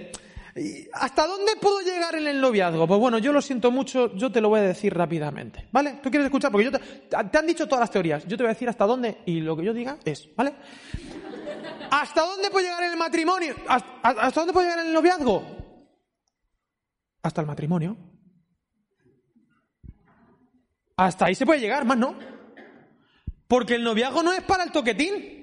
¿hasta 0.94 1.28
dónde 1.28 1.54
puedo 1.62 1.82
llegar 1.82 2.16
en 2.16 2.28
el 2.28 2.42
noviazgo? 2.42 2.88
Pues 2.88 3.00
bueno, 3.00 3.18
yo 3.18 3.32
lo 3.32 3.42
siento 3.42 3.72
mucho, 3.72 4.16
yo 4.16 4.32
te 4.32 4.42
lo 4.42 4.50
voy 4.50 4.60
a 4.60 4.64
decir 4.64 4.94
rápidamente, 4.94 5.68
¿vale? 5.72 6.00
¿Tú 6.02 6.10
quieres 6.10 6.26
escuchar? 6.26 6.52
Porque 6.52 6.66
yo 6.66 6.72
te, 6.72 6.80
te 6.80 7.38
han 7.38 7.48
dicho 7.48 7.68
todas 7.68 7.82
las 7.82 7.92
teorías, 7.92 8.26
yo 8.26 8.38
te 8.38 8.44
voy 8.44 8.52
a 8.52 8.54
decir 8.54 8.70
hasta 8.70 8.86
dónde 8.86 9.20
y 9.26 9.42
lo 9.42 9.56
que 9.56 9.64
yo 9.64 9.74
diga 9.74 9.98
es, 10.06 10.30
¿vale? 10.36 10.54
¿Hasta 11.92 12.22
dónde 12.22 12.50
puedo 12.50 12.66
llegar 12.66 12.84
en 12.84 12.92
el 12.92 12.98
matrimonio? 12.98 13.56
¿Hasta, 13.68 14.32
dónde 14.32 14.54
puedo 14.54 14.66
llegar 14.66 14.80
en 14.80 14.88
el 14.88 14.94
noviazgo? 14.94 15.44
Hasta 17.22 17.42
el 17.42 17.48
matrimonio. 17.48 17.98
Hasta 20.98 21.26
ahí 21.26 21.36
se 21.36 21.46
puede 21.46 21.60
llegar, 21.60 21.86
más 21.86 21.98
no. 21.98 22.16
Porque 23.48 23.76
el 23.76 23.84
noviazgo 23.84 24.22
no 24.22 24.34
es 24.34 24.44
para 24.44 24.64
el 24.64 24.72
toquetín. 24.72 25.38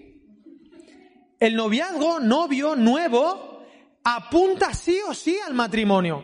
El 1.39 1.57
noviazgo, 1.57 2.21
novio, 2.21 2.77
nuevo, 2.77 3.56
apunta 4.07 4.73
sí 4.73 5.01
o 5.09 5.13
sí 5.13 5.37
al 5.45 5.53
matrimonio. 5.53 6.23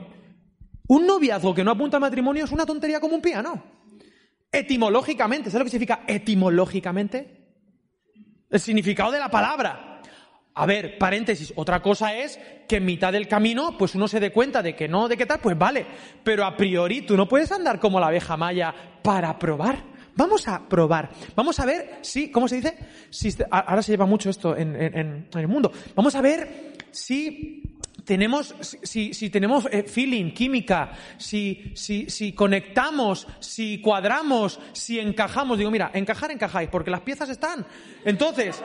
Un 0.86 1.04
noviazgo 1.04 1.52
que 1.52 1.64
no 1.64 1.72
apunta 1.72 1.96
al 1.96 2.02
matrimonio 2.02 2.44
es 2.44 2.52
una 2.52 2.64
tontería 2.64 3.00
como 3.00 3.16
un 3.16 3.22
piano. 3.22 3.60
Etimológicamente, 4.52 5.50
¿sabes 5.50 5.60
lo 5.60 5.64
que 5.64 5.70
significa 5.70 6.04
etimológicamente? 6.06 7.56
El 8.48 8.60
significado 8.60 9.10
de 9.10 9.18
la 9.18 9.30
palabra. 9.30 10.00
A 10.54 10.66
ver, 10.66 10.96
paréntesis, 10.98 11.52
otra 11.56 11.82
cosa 11.82 12.14
es 12.14 12.38
que 12.68 12.76
en 12.76 12.84
mitad 12.84 13.12
del 13.12 13.26
camino, 13.26 13.76
pues 13.76 13.96
uno 13.96 14.06
se 14.06 14.20
dé 14.20 14.30
cuenta 14.30 14.62
de 14.62 14.76
que 14.76 14.86
no, 14.86 15.08
de 15.08 15.16
qué 15.16 15.26
tal, 15.26 15.40
pues 15.40 15.58
vale. 15.58 15.86
Pero 16.22 16.44
a 16.44 16.56
priori 16.56 17.02
tú 17.02 17.16
no 17.16 17.26
puedes 17.26 17.50
andar 17.50 17.80
como 17.80 17.98
la 17.98 18.08
abeja 18.08 18.36
maya 18.36 18.72
para 19.02 19.36
probar. 19.40 19.91
Vamos 20.14 20.46
a 20.46 20.68
probar. 20.68 21.10
Vamos 21.34 21.58
a 21.58 21.66
ver 21.66 21.98
si, 22.02 22.30
¿cómo 22.30 22.48
se 22.48 22.56
dice? 22.56 22.76
Si, 23.10 23.34
ahora 23.50 23.82
se 23.82 23.92
lleva 23.92 24.06
mucho 24.06 24.30
esto 24.30 24.56
en, 24.56 25.26
el 25.34 25.48
mundo. 25.48 25.72
Vamos 25.94 26.14
a 26.14 26.20
ver 26.20 26.74
si 26.90 27.62
tenemos, 28.04 28.54
si, 28.60 29.14
si 29.14 29.30
tenemos 29.30 29.66
eh, 29.70 29.84
feeling, 29.84 30.32
química, 30.32 30.92
si, 31.16 31.72
si, 31.74 32.10
si 32.10 32.32
conectamos, 32.32 33.26
si 33.40 33.80
cuadramos, 33.80 34.60
si 34.72 34.98
encajamos. 34.98 35.56
Digo, 35.56 35.70
mira, 35.70 35.90
encajar, 35.94 36.30
encajáis, 36.30 36.68
porque 36.68 36.90
las 36.90 37.00
piezas 37.00 37.30
están. 37.30 37.66
Entonces, 38.04 38.62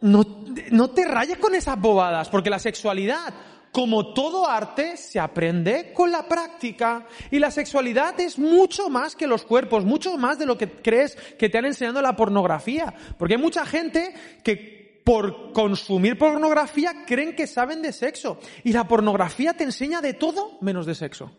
no, 0.00 0.44
no 0.70 0.90
te 0.90 1.04
rayes 1.04 1.38
con 1.38 1.54
esas 1.54 1.78
bobadas, 1.78 2.28
porque 2.30 2.48
la 2.48 2.58
sexualidad, 2.58 3.34
como 3.72 4.12
todo 4.12 4.48
arte, 4.48 4.96
se 4.96 5.20
aprende 5.20 5.92
con 5.92 6.10
la 6.10 6.26
práctica. 6.26 7.06
Y 7.30 7.38
la 7.38 7.50
sexualidad 7.50 8.18
es 8.20 8.38
mucho 8.38 8.88
más 8.88 9.14
que 9.14 9.26
los 9.26 9.44
cuerpos, 9.44 9.84
mucho 9.84 10.16
más 10.16 10.38
de 10.38 10.46
lo 10.46 10.58
que 10.58 10.68
crees 10.68 11.16
que 11.38 11.48
te 11.48 11.58
han 11.58 11.66
enseñado 11.66 12.02
la 12.02 12.16
pornografía. 12.16 12.92
Porque 13.18 13.34
hay 13.34 13.40
mucha 13.40 13.64
gente 13.64 14.12
que 14.42 15.02
por 15.04 15.52
consumir 15.52 16.18
pornografía 16.18 17.04
creen 17.06 17.34
que 17.34 17.46
saben 17.46 17.82
de 17.82 17.92
sexo. 17.92 18.40
Y 18.64 18.72
la 18.72 18.88
pornografía 18.88 19.54
te 19.54 19.64
enseña 19.64 20.00
de 20.00 20.14
todo 20.14 20.58
menos 20.60 20.86
de 20.86 20.94
sexo. 20.94 21.30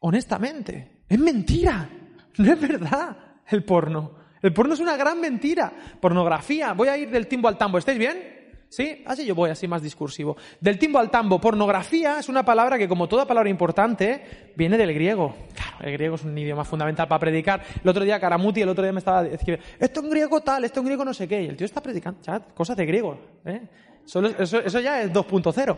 Honestamente, 0.00 1.04
es 1.08 1.18
mentira. 1.18 1.88
No 2.36 2.52
es 2.52 2.60
verdad 2.60 3.16
el 3.48 3.64
porno. 3.64 4.16
El 4.42 4.52
porno 4.52 4.74
es 4.74 4.80
una 4.80 4.96
gran 4.96 5.20
mentira. 5.20 5.72
Pornografía. 6.00 6.72
Voy 6.72 6.88
a 6.88 6.98
ir 6.98 7.10
del 7.10 7.28
timbo 7.28 7.48
al 7.48 7.56
tambo. 7.56 7.78
¿Estáis 7.78 7.98
bien? 7.98 8.41
¿Sí? 8.72 9.02
Así 9.04 9.26
yo 9.26 9.34
voy, 9.34 9.50
así 9.50 9.68
más 9.68 9.82
discursivo. 9.82 10.34
Del 10.58 10.78
timbo 10.78 10.98
al 10.98 11.10
tambo. 11.10 11.38
Pornografía 11.38 12.18
es 12.18 12.30
una 12.30 12.42
palabra 12.42 12.78
que, 12.78 12.88
como 12.88 13.06
toda 13.06 13.26
palabra 13.26 13.50
importante, 13.50 14.52
viene 14.56 14.78
del 14.78 14.94
griego. 14.94 15.34
Claro, 15.54 15.76
el 15.84 15.92
griego 15.92 16.14
es 16.14 16.24
un 16.24 16.38
idioma 16.38 16.64
fundamental 16.64 17.06
para 17.06 17.18
predicar. 17.18 17.62
El 17.84 17.90
otro 17.90 18.02
día 18.02 18.18
Karamuti, 18.18 18.62
el 18.62 18.70
otro 18.70 18.82
día 18.82 18.94
me 18.94 19.00
estaba 19.00 19.24
diciendo, 19.24 19.62
esto 19.78 20.00
en 20.00 20.08
griego 20.08 20.40
tal, 20.40 20.64
esto 20.64 20.80
en 20.80 20.86
griego 20.86 21.04
no 21.04 21.12
sé 21.12 21.28
qué. 21.28 21.42
Y 21.42 21.48
el 21.48 21.56
tío 21.58 21.66
está 21.66 21.82
predicando, 21.82 22.22
ya, 22.22 22.40
cosas 22.40 22.74
de 22.78 22.86
griego. 22.86 23.20
¿eh? 23.44 23.60
eso, 24.06 24.24
eso 24.24 24.80
ya 24.80 25.02
es 25.02 25.12
2.0. 25.12 25.76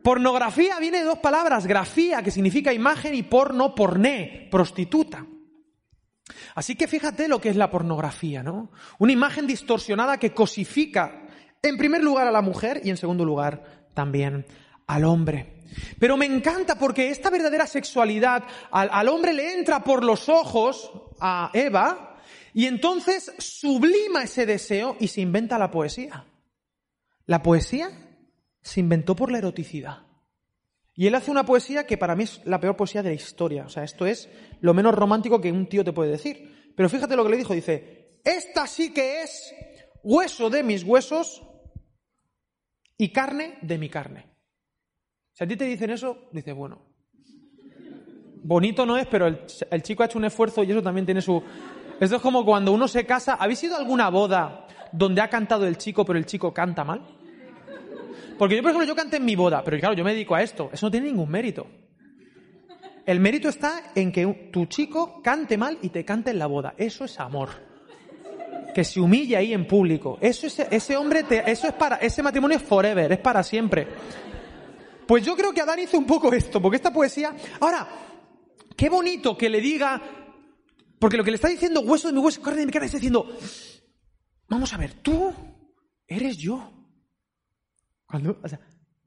Pornografía 0.00 0.78
viene 0.78 0.98
de 0.98 1.04
dos 1.04 1.18
palabras. 1.18 1.66
Grafía, 1.66 2.22
que 2.22 2.30
significa 2.30 2.72
imagen, 2.72 3.12
y 3.16 3.24
porno, 3.24 3.74
porné, 3.74 4.46
prostituta. 4.52 5.26
Así 6.54 6.76
que 6.76 6.86
fíjate 6.86 7.26
lo 7.26 7.40
que 7.40 7.48
es 7.48 7.56
la 7.56 7.70
pornografía, 7.70 8.44
¿no? 8.44 8.70
Una 8.98 9.12
imagen 9.12 9.48
distorsionada 9.48 10.18
que 10.18 10.32
cosifica 10.32 11.23
en 11.68 11.76
primer 11.78 12.02
lugar 12.02 12.28
a 12.28 12.32
la 12.32 12.42
mujer 12.42 12.80
y 12.84 12.90
en 12.90 12.96
segundo 12.96 13.24
lugar 13.24 13.88
también 13.94 14.46
al 14.86 15.04
hombre. 15.04 15.54
Pero 15.98 16.16
me 16.16 16.26
encanta 16.26 16.78
porque 16.78 17.10
esta 17.10 17.30
verdadera 17.30 17.66
sexualidad 17.66 18.44
al, 18.70 19.08
hombre 19.08 19.32
le 19.32 19.54
entra 19.54 19.82
por 19.82 20.04
los 20.04 20.28
ojos 20.28 20.92
a 21.20 21.50
Eva 21.52 22.18
y 22.52 22.66
entonces 22.66 23.32
sublima 23.38 24.22
ese 24.22 24.46
deseo 24.46 24.96
y 25.00 25.08
se 25.08 25.20
inventa 25.20 25.58
la 25.58 25.70
poesía. 25.70 26.26
La 27.26 27.42
poesía 27.42 27.90
se 28.62 28.80
inventó 28.80 29.16
por 29.16 29.32
la 29.32 29.38
eroticidad. 29.38 30.02
Y 30.96 31.08
él 31.08 31.14
hace 31.16 31.30
una 31.30 31.44
poesía 31.44 31.86
que 31.86 31.98
para 31.98 32.14
mí 32.14 32.24
es 32.24 32.40
la 32.44 32.60
peor 32.60 32.76
poesía 32.76 33.02
de 33.02 33.08
la 33.08 33.14
historia. 33.16 33.64
O 33.66 33.68
sea, 33.68 33.82
esto 33.82 34.06
es 34.06 34.28
lo 34.60 34.74
menos 34.74 34.94
romántico 34.94 35.40
que 35.40 35.50
un 35.50 35.68
tío 35.68 35.82
te 35.82 35.92
puede 35.92 36.12
decir. 36.12 36.72
Pero 36.76 36.88
fíjate 36.88 37.16
lo 37.16 37.24
que 37.24 37.30
le 37.30 37.36
dijo. 37.36 37.52
Dice, 37.52 38.20
esta 38.22 38.68
sí 38.68 38.92
que 38.92 39.22
es 39.22 39.52
hueso 40.04 40.50
de 40.50 40.62
mis 40.62 40.84
huesos 40.84 41.42
y 42.96 43.08
carne 43.10 43.58
de 43.62 43.78
mi 43.78 43.88
carne. 43.88 44.26
Si 45.32 45.44
a 45.44 45.46
ti 45.46 45.56
te 45.56 45.64
dicen 45.64 45.90
eso, 45.90 46.28
dices, 46.32 46.54
bueno, 46.54 46.82
bonito 48.42 48.86
no 48.86 48.96
es, 48.96 49.06
pero 49.06 49.26
el, 49.26 49.82
chico 49.82 50.02
ha 50.02 50.06
hecho 50.06 50.18
un 50.18 50.26
esfuerzo 50.26 50.62
y 50.62 50.70
eso 50.70 50.82
también 50.82 51.04
tiene 51.04 51.20
su... 51.20 51.42
Esto 52.00 52.16
es 52.16 52.22
como 52.22 52.44
cuando 52.44 52.72
uno 52.72 52.86
se 52.88 53.04
casa. 53.06 53.34
¿Habéis 53.34 53.62
ido 53.64 53.74
a 53.76 53.78
alguna 53.78 54.10
boda 54.10 54.66
donde 54.92 55.20
ha 55.20 55.28
cantado 55.28 55.66
el 55.66 55.76
chico, 55.76 56.04
pero 56.04 56.18
el 56.18 56.26
chico 56.26 56.52
canta 56.52 56.84
mal? 56.84 57.02
Porque 58.38 58.56
yo, 58.56 58.62
por 58.62 58.70
ejemplo, 58.70 58.86
yo 58.86 58.96
canté 58.96 59.16
en 59.18 59.24
mi 59.24 59.36
boda, 59.36 59.62
pero 59.64 59.78
claro, 59.78 59.94
yo 59.94 60.04
me 60.04 60.12
dedico 60.12 60.34
a 60.34 60.42
esto. 60.42 60.70
Eso 60.72 60.86
no 60.86 60.90
tiene 60.90 61.06
ningún 61.06 61.30
mérito. 61.30 61.66
El 63.06 63.20
mérito 63.20 63.48
está 63.48 63.92
en 63.94 64.10
que 64.10 64.50
tu 64.52 64.66
chico 64.66 65.20
cante 65.22 65.56
mal 65.56 65.78
y 65.82 65.90
te 65.90 66.04
cante 66.04 66.30
en 66.30 66.38
la 66.38 66.46
boda. 66.46 66.74
Eso 66.76 67.04
es 67.04 67.20
amor 67.20 67.73
que 68.74 68.84
se 68.84 69.00
humille 69.00 69.36
ahí 69.36 69.54
en 69.54 69.66
público. 69.66 70.18
Eso 70.20 70.46
es, 70.46 70.58
ese 70.58 70.96
hombre, 70.96 71.22
te, 71.22 71.50
eso 71.50 71.66
es 71.66 71.72
para, 71.72 71.96
ese 71.96 72.22
matrimonio 72.22 72.58
es 72.58 72.62
forever, 72.62 73.12
es 73.12 73.18
para 73.18 73.42
siempre. 73.42 73.88
Pues 75.06 75.24
yo 75.24 75.36
creo 75.36 75.52
que 75.52 75.60
Adán 75.60 75.78
hizo 75.78 75.96
un 75.96 76.06
poco 76.06 76.32
esto, 76.32 76.60
porque 76.60 76.76
esta 76.76 76.92
poesía, 76.92 77.34
ahora, 77.60 77.86
qué 78.76 78.88
bonito 78.88 79.36
que 79.36 79.48
le 79.48 79.60
diga, 79.60 80.02
porque 80.98 81.16
lo 81.16 81.24
que 81.24 81.30
le 81.30 81.36
está 81.36 81.48
diciendo 81.48 81.80
hueso 81.80 82.08
de 82.08 82.14
mi 82.14 82.20
hueso, 82.20 82.42
carne 82.42 82.60
de 82.60 82.66
mi 82.66 82.72
carne, 82.72 82.86
está 82.86 82.98
diciendo, 82.98 83.26
vamos 84.48 84.72
a 84.72 84.78
ver, 84.78 84.94
tú 84.94 85.32
eres 86.06 86.36
yo. 86.36 86.70
Cuando, 88.06 88.40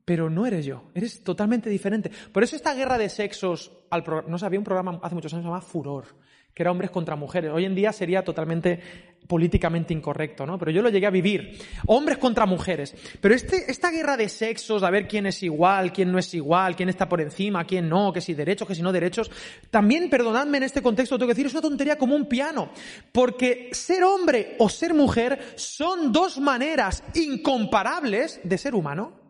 pero 0.05 0.29
no 0.29 0.45
eres 0.45 0.65
yo, 0.65 0.89
eres 0.93 1.24
totalmente 1.24 1.69
diferente. 1.69 2.12
Por 2.31 2.43
eso 2.43 2.55
esta 2.55 2.74
guerra 2.74 2.97
de 2.97 3.09
sexos, 3.09 3.71
al 3.89 4.03
no 4.27 4.38
sabía 4.38 4.59
un 4.59 4.65
programa 4.65 5.00
hace 5.03 5.15
muchos 5.15 5.33
años 5.33 5.43
se 5.43 5.50
llama 5.50 5.62
Furor, 5.62 6.05
que 6.53 6.63
era 6.63 6.71
hombres 6.71 6.91
contra 6.91 7.15
mujeres. 7.15 7.51
Hoy 7.51 7.65
en 7.65 7.75
día 7.75 7.91
sería 7.91 8.24
totalmente 8.24 9.16
políticamente 9.27 9.93
incorrecto, 9.93 10.46
¿no? 10.46 10.57
Pero 10.57 10.72
yo 10.72 10.81
lo 10.81 10.89
llegué 10.89 11.05
a 11.05 11.12
vivir. 11.12 11.60
Hombres 11.86 12.17
contra 12.17 12.46
mujeres. 12.46 12.96
Pero 13.19 13.36
este, 13.36 13.69
esta 13.69 13.91
guerra 13.91 14.17
de 14.17 14.29
sexos, 14.29 14.84
a 14.84 14.89
ver 14.89 15.07
quién 15.07 15.25
es 15.25 15.43
igual, 15.43 15.91
quién 15.91 16.12
no 16.12 16.17
es 16.17 16.34
igual, 16.34 16.75
quién 16.75 16.89
está 16.89 17.10
por 17.10 17.22
encima, 17.22 17.65
quién 17.65 17.89
no, 17.89 18.13
que 18.13 18.22
si 18.22 18.34
derechos, 18.34 18.67
que 18.67 18.75
si 18.75 18.81
no 18.81 18.91
derechos, 18.91 19.29
también, 19.69 20.10
perdonadme 20.10 20.57
en 20.57 20.63
este 20.63 20.81
contexto, 20.81 21.17
tengo 21.17 21.27
que 21.27 21.34
decir, 21.34 21.48
es 21.48 21.53
una 21.53 21.62
tontería 21.62 21.98
como 21.98 22.15
un 22.15 22.27
piano. 22.27 22.72
Porque 23.12 23.69
ser 23.74 24.03
hombre 24.03 24.55
o 24.60 24.69
ser 24.69 24.93
mujer 24.93 25.53
son 25.55 26.12
dos 26.12 26.39
maneras 26.39 27.03
incomparables 27.13 28.39
de 28.43 28.57
ser 28.57 28.75
humano. 28.75 29.27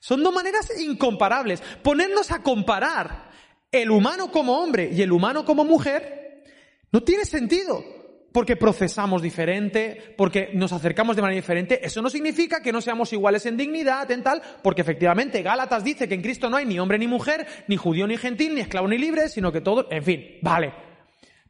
Son 0.00 0.22
dos 0.22 0.34
maneras 0.34 0.72
incomparables. 0.80 1.62
Ponernos 1.82 2.32
a 2.32 2.42
comparar 2.42 3.30
el 3.70 3.90
humano 3.90 4.32
como 4.32 4.60
hombre 4.60 4.90
y 4.92 5.00
el 5.02 5.12
humano 5.12 5.44
como 5.44 5.64
mujer 5.64 6.42
no 6.90 7.02
tiene 7.02 7.24
sentido. 7.24 8.01
Porque 8.32 8.56
procesamos 8.56 9.20
diferente, 9.20 10.14
porque 10.16 10.50
nos 10.54 10.72
acercamos 10.72 11.16
de 11.16 11.22
manera 11.22 11.40
diferente. 11.40 11.84
Eso 11.84 12.00
no 12.00 12.08
significa 12.08 12.62
que 12.62 12.72
no 12.72 12.80
seamos 12.80 13.12
iguales 13.12 13.44
en 13.46 13.56
dignidad, 13.56 14.10
en 14.10 14.22
tal, 14.22 14.40
porque 14.62 14.80
efectivamente 14.80 15.42
Gálatas 15.42 15.84
dice 15.84 16.08
que 16.08 16.14
en 16.14 16.22
Cristo 16.22 16.48
no 16.48 16.56
hay 16.56 16.64
ni 16.64 16.78
hombre 16.78 16.98
ni 16.98 17.06
mujer, 17.06 17.46
ni 17.68 17.76
judío 17.76 18.06
ni 18.06 18.16
gentil, 18.16 18.54
ni 18.54 18.62
esclavo 18.62 18.88
ni 18.88 18.98
libre, 18.98 19.28
sino 19.28 19.52
que 19.52 19.60
todo, 19.60 19.86
en 19.90 20.02
fin, 20.02 20.38
vale. 20.40 20.72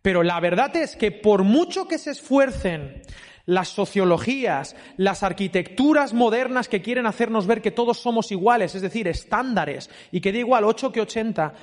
Pero 0.02 0.24
la 0.24 0.40
verdad 0.40 0.74
es 0.76 0.96
que 0.96 1.12
por 1.12 1.44
mucho 1.44 1.86
que 1.86 1.98
se 1.98 2.10
esfuercen 2.10 3.02
las 3.46 3.68
sociologías, 3.68 4.76
las 4.96 5.22
arquitecturas 5.22 6.12
modernas 6.12 6.68
que 6.68 6.82
quieren 6.82 7.06
hacernos 7.06 7.46
ver 7.46 7.62
que 7.62 7.70
todos 7.70 7.98
somos 7.98 8.30
iguales, 8.32 8.74
es 8.74 8.82
decir, 8.82 9.08
estándares, 9.08 9.90
y 10.10 10.20
que 10.20 10.32
da 10.32 10.38
igual 10.38 10.64
8 10.64 10.92
que 10.92 11.00
80, 11.00 11.54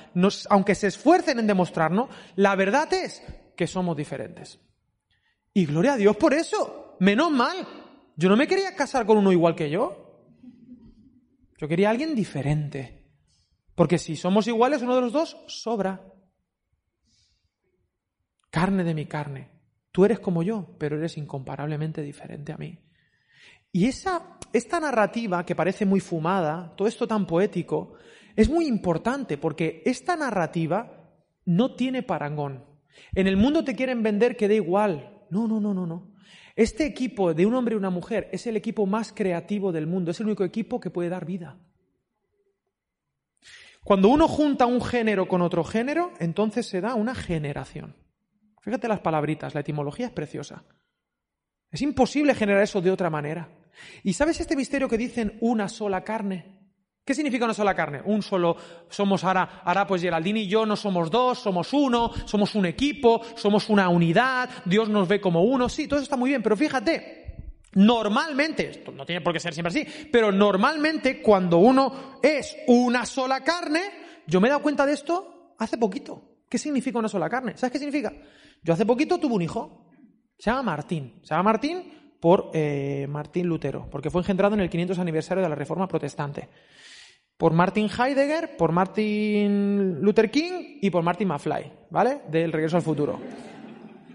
aunque 0.48 0.74
se 0.74 0.88
esfuercen 0.88 1.38
en 1.38 1.46
demostrarnos, 1.46 2.08
la 2.36 2.54
verdad 2.56 2.92
es 2.92 3.22
que 3.56 3.66
somos 3.66 3.96
diferentes. 3.96 4.58
Y 5.52 5.66
gloria 5.66 5.94
a 5.94 5.96
Dios 5.96 6.16
por 6.16 6.34
eso. 6.34 6.96
Menos 7.00 7.30
mal. 7.30 7.56
Yo 8.16 8.28
no 8.28 8.36
me 8.36 8.46
quería 8.46 8.74
casar 8.74 9.06
con 9.06 9.18
uno 9.18 9.32
igual 9.32 9.54
que 9.54 9.70
yo. 9.70 10.10
Yo 11.58 11.68
quería 11.68 11.88
a 11.88 11.90
alguien 11.90 12.14
diferente. 12.14 13.00
Porque 13.74 13.98
si 13.98 14.16
somos 14.16 14.46
iguales, 14.46 14.82
uno 14.82 14.94
de 14.94 15.00
los 15.00 15.12
dos 15.12 15.36
sobra. 15.46 16.04
Carne 18.50 18.84
de 18.84 18.94
mi 18.94 19.06
carne. 19.06 19.50
Tú 19.92 20.04
eres 20.04 20.20
como 20.20 20.42
yo, 20.42 20.76
pero 20.78 20.96
eres 20.96 21.16
incomparablemente 21.16 22.02
diferente 22.02 22.52
a 22.52 22.56
mí. 22.56 22.78
Y 23.72 23.86
esa, 23.86 24.38
esta 24.52 24.80
narrativa 24.80 25.44
que 25.44 25.54
parece 25.54 25.86
muy 25.86 26.00
fumada, 26.00 26.74
todo 26.76 26.88
esto 26.88 27.06
tan 27.06 27.26
poético, 27.26 27.94
es 28.36 28.48
muy 28.48 28.66
importante 28.66 29.38
porque 29.38 29.82
esta 29.84 30.16
narrativa 30.16 31.10
no 31.44 31.74
tiene 31.74 32.02
parangón. 32.02 32.64
En 33.14 33.26
el 33.26 33.36
mundo 33.36 33.64
te 33.64 33.74
quieren 33.74 34.02
vender 34.02 34.36
que 34.36 34.48
da 34.48 34.54
igual. 34.54 35.19
No, 35.30 35.46
no, 35.48 35.60
no, 35.60 35.72
no, 35.72 35.86
no. 35.86 36.12
Este 36.56 36.84
equipo 36.84 37.32
de 37.32 37.46
un 37.46 37.54
hombre 37.54 37.74
y 37.74 37.78
una 37.78 37.90
mujer 37.90 38.28
es 38.32 38.46
el 38.46 38.56
equipo 38.56 38.86
más 38.86 39.12
creativo 39.12 39.72
del 39.72 39.86
mundo, 39.86 40.10
es 40.10 40.20
el 40.20 40.26
único 40.26 40.44
equipo 40.44 40.80
que 40.80 40.90
puede 40.90 41.08
dar 41.08 41.24
vida. 41.24 41.58
Cuando 43.82 44.08
uno 44.08 44.28
junta 44.28 44.66
un 44.66 44.82
género 44.82 45.26
con 45.26 45.40
otro 45.40 45.64
género, 45.64 46.12
entonces 46.18 46.66
se 46.68 46.80
da 46.80 46.94
una 46.94 47.14
generación. 47.14 47.96
Fíjate 48.60 48.88
las 48.88 49.00
palabritas, 49.00 49.54
la 49.54 49.60
etimología 49.60 50.06
es 50.06 50.12
preciosa. 50.12 50.64
Es 51.70 51.80
imposible 51.80 52.34
generar 52.34 52.62
eso 52.62 52.80
de 52.80 52.90
otra 52.90 53.08
manera. 53.08 53.48
¿Y 54.02 54.12
sabes 54.12 54.40
este 54.40 54.56
misterio 54.56 54.88
que 54.88 54.98
dicen 54.98 55.38
una 55.40 55.68
sola 55.68 56.04
carne? 56.04 56.59
¿Qué 57.10 57.14
significa 57.16 57.44
una 57.44 57.54
sola 57.54 57.74
carne? 57.74 58.00
Un 58.04 58.22
solo, 58.22 58.56
somos 58.88 59.24
ahora, 59.24 59.62
ahora 59.64 59.84
pues 59.84 60.00
Geraldine 60.00 60.42
y 60.42 60.46
yo 60.46 60.64
no 60.64 60.76
somos 60.76 61.10
dos, 61.10 61.40
somos 61.40 61.72
uno, 61.72 62.12
somos 62.24 62.54
un 62.54 62.66
equipo, 62.66 63.20
somos 63.34 63.68
una 63.68 63.88
unidad, 63.88 64.48
Dios 64.64 64.88
nos 64.88 65.08
ve 65.08 65.20
como 65.20 65.42
uno, 65.42 65.68
sí, 65.68 65.88
todo 65.88 65.98
eso 65.98 66.04
está 66.04 66.14
muy 66.14 66.30
bien, 66.30 66.40
pero 66.40 66.56
fíjate, 66.56 67.34
normalmente, 67.72 68.70
esto 68.70 68.92
no 68.92 69.04
tiene 69.04 69.22
por 69.22 69.32
qué 69.32 69.40
ser 69.40 69.52
siempre 69.52 69.70
así, 69.70 70.08
pero 70.12 70.30
normalmente 70.30 71.20
cuando 71.20 71.58
uno 71.58 72.20
es 72.22 72.56
una 72.68 73.04
sola 73.04 73.42
carne, 73.42 73.80
yo 74.28 74.40
me 74.40 74.46
he 74.46 74.50
dado 74.50 74.62
cuenta 74.62 74.86
de 74.86 74.92
esto 74.92 75.56
hace 75.58 75.78
poquito, 75.78 76.22
¿Qué 76.48 76.58
significa 76.58 77.00
una 77.00 77.08
sola 77.08 77.28
carne? 77.28 77.56
¿Sabes 77.56 77.72
qué 77.72 77.78
significa? 77.80 78.12
Yo 78.62 78.72
hace 78.72 78.86
poquito 78.86 79.18
tuve 79.18 79.34
un 79.34 79.42
hijo. 79.42 79.84
Se 80.38 80.48
llama 80.48 80.62
Martín. 80.62 81.18
Se 81.22 81.30
llama 81.30 81.42
Martín 81.42 81.92
por 82.20 82.50
eh, 82.54 83.06
Martín 83.08 83.46
Lutero, 83.46 83.88
porque 83.90 84.10
fue 84.10 84.20
engendrado 84.20 84.54
en 84.54 84.60
el 84.60 84.70
500 84.70 84.98
aniversario 85.00 85.42
de 85.42 85.48
la 85.48 85.56
Reforma 85.56 85.88
Protestante. 85.88 86.48
Por 87.40 87.54
Martin 87.54 87.88
Heidegger, 87.88 88.58
por 88.58 88.70
Martin 88.70 90.02
Luther 90.02 90.30
King 90.30 90.76
y 90.82 90.90
por 90.90 91.02
Martin 91.02 91.28
McFly, 91.28 91.72
¿vale? 91.88 92.20
Del 92.30 92.52
Regreso 92.52 92.76
al 92.76 92.82
Futuro. 92.82 93.18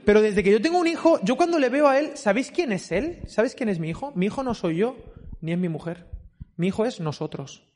Pero 0.06 0.22
desde 0.22 0.44
que 0.44 0.52
yo 0.52 0.62
tengo 0.62 0.78
un 0.78 0.86
hijo, 0.86 1.20
yo 1.24 1.36
cuando 1.36 1.58
le 1.58 1.70
veo 1.70 1.88
a 1.88 1.98
él, 1.98 2.12
¿sabéis 2.18 2.52
quién 2.52 2.72
es 2.72 2.92
él? 2.92 3.24
¿Sabéis 3.26 3.56
quién 3.56 3.68
es 3.70 3.80
mi 3.80 3.90
hijo? 3.90 4.12
Mi 4.14 4.28
hijo 4.28 4.44
no 4.44 4.54
soy 4.54 4.78
yo, 4.78 4.96
ni 5.42 5.54
es 5.54 5.58
mi 5.58 5.70
mujer. 5.70 6.08
Mi 6.56 6.68
hijo 6.68 6.86
es 6.86 7.00
nosotros. 7.00 7.68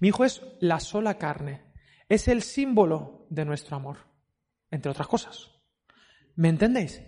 Mi 0.00 0.08
hijo 0.08 0.22
es 0.22 0.42
la 0.60 0.80
sola 0.80 1.16
carne. 1.16 1.72
Es 2.06 2.28
el 2.28 2.42
símbolo 2.42 3.26
de 3.30 3.46
nuestro 3.46 3.76
amor, 3.76 4.00
entre 4.70 4.90
otras 4.90 5.08
cosas. 5.08 5.50
¿Me 6.34 6.50
entendéis? 6.50 7.00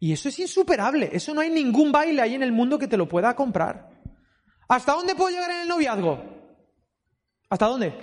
Y 0.00 0.12
eso 0.12 0.28
es 0.28 0.38
insuperable. 0.38 1.08
Eso 1.14 1.32
no 1.32 1.40
hay 1.40 1.48
ningún 1.48 1.92
baile 1.92 2.20
ahí 2.20 2.34
en 2.34 2.42
el 2.42 2.52
mundo 2.52 2.78
que 2.78 2.88
te 2.88 2.98
lo 2.98 3.08
pueda 3.08 3.34
comprar. 3.34 3.88
¿Hasta 4.68 4.92
dónde 4.92 5.14
puedo 5.14 5.30
llegar 5.30 5.50
en 5.50 5.62
el 5.62 5.68
noviazgo? 5.68 6.33
¿Hasta 7.54 7.66
dónde? 7.66 7.94